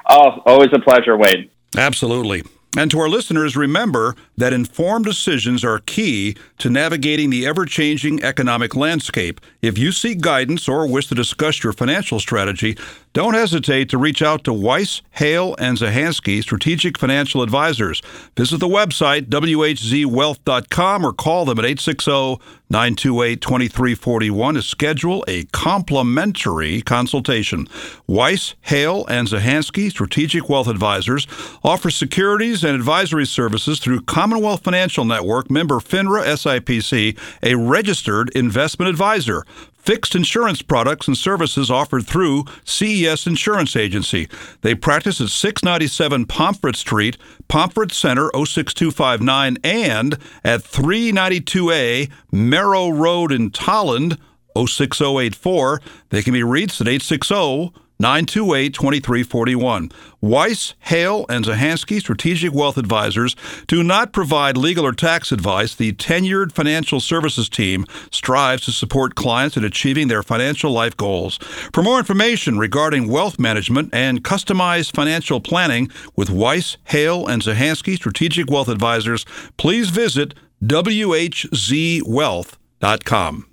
Oh, 0.09 0.41
always 0.45 0.69
a 0.73 0.79
pleasure, 0.79 1.17
Wade. 1.17 1.49
Absolutely. 1.77 2.43
And 2.77 2.89
to 2.91 2.99
our 2.99 3.09
listeners, 3.09 3.55
remember 3.55 4.15
that 4.37 4.53
informed 4.53 5.05
decisions 5.05 5.63
are 5.63 5.79
key 5.79 6.35
to 6.57 6.69
navigating 6.69 7.29
the 7.29 7.45
ever 7.45 7.65
changing 7.65 8.23
economic 8.23 8.75
landscape. 8.75 9.39
If 9.61 9.77
you 9.77 9.91
seek 9.91 10.21
guidance 10.21 10.67
or 10.67 10.87
wish 10.87 11.07
to 11.07 11.15
discuss 11.15 11.63
your 11.63 11.73
financial 11.73 12.19
strategy, 12.19 12.77
don't 13.13 13.35
hesitate 13.35 13.89
to 13.89 13.97
reach 13.99 14.23
out 14.23 14.43
to 14.43 14.53
Weiss, 14.53 15.03
Hale, 15.11 15.55
and 15.59 15.77
Zahansky 15.77 16.41
Strategic 16.41 16.97
Financial 16.97 17.43
Advisors. 17.43 18.01
Visit 18.35 18.57
the 18.57 18.67
website, 18.67 19.27
whzwealth.com, 19.27 21.05
or 21.05 21.13
call 21.13 21.45
them 21.45 21.59
at 21.59 21.65
860 21.65 22.39
928 22.71 23.39
2341 23.39 24.55
to 24.55 24.61
schedule 24.63 25.23
a 25.27 25.43
complimentary 25.45 26.81
consultation. 26.81 27.67
Weiss, 28.07 28.55
Hale, 28.61 29.05
and 29.05 29.27
Zahansky 29.27 29.91
Strategic 29.91 30.49
Wealth 30.49 30.67
Advisors 30.67 31.27
offer 31.63 31.91
securities 31.91 32.63
and 32.63 32.73
advisory 32.75 33.27
services 33.27 33.79
through 33.79 34.01
Commonwealth 34.23 34.63
Financial 34.63 35.03
Network, 35.03 35.51
member 35.51 35.81
FINRA 35.81 36.23
SIPC, 36.23 37.19
a 37.43 37.55
registered 37.55 38.29
investment 38.29 38.87
advisor 38.87 39.43
fixed 39.73 40.15
insurance 40.15 40.61
products 40.61 41.09
and 41.09 41.17
services 41.17 41.69
offered 41.69 42.07
through 42.07 42.45
CES 42.63 43.27
Insurance 43.27 43.75
Agency. 43.75 44.29
They 44.61 44.75
practice 44.75 45.19
at 45.19 45.27
697 45.27 46.25
Pomfret 46.27 46.77
Street, 46.77 47.17
Pomfret 47.49 47.91
Center 47.91 48.29
06259, 48.33 49.57
and 49.61 50.13
at 50.45 50.61
392A 50.61 52.09
Merrow 52.31 52.87
Road 52.91 53.33
in 53.33 53.51
Tolland 53.51 54.17
06084. 54.55 55.81
They 56.11 56.21
can 56.21 56.31
be 56.31 56.43
reached 56.43 56.79
at 56.79 56.87
860 56.87 57.73
928 57.99 58.73
2341. 58.73 59.91
Weiss, 60.21 60.73
Hale, 60.79 61.25
and 61.29 61.45
Zahansky 61.45 61.99
Strategic 61.99 62.53
Wealth 62.53 62.77
Advisors 62.77 63.35
do 63.67 63.83
not 63.83 64.13
provide 64.13 64.57
legal 64.57 64.85
or 64.85 64.91
tax 64.91 65.31
advice. 65.31 65.75
The 65.75 65.93
tenured 65.93 66.51
financial 66.51 66.99
services 66.99 67.49
team 67.49 67.85
strives 68.11 68.65
to 68.65 68.71
support 68.71 69.15
clients 69.15 69.57
in 69.57 69.63
achieving 69.63 70.07
their 70.07 70.23
financial 70.23 70.71
life 70.71 70.97
goals. 70.97 71.37
For 71.73 71.83
more 71.83 71.99
information 71.99 72.57
regarding 72.57 73.07
wealth 73.07 73.39
management 73.39 73.89
and 73.93 74.23
customized 74.23 74.95
financial 74.95 75.39
planning 75.39 75.91
with 76.15 76.29
Weiss, 76.29 76.77
Hale, 76.85 77.27
and 77.27 77.41
Zahansky 77.41 77.95
Strategic 77.95 78.49
Wealth 78.49 78.69
Advisors, 78.69 79.25
please 79.57 79.89
visit 79.89 80.33
WHZWealth.com. 80.63 83.52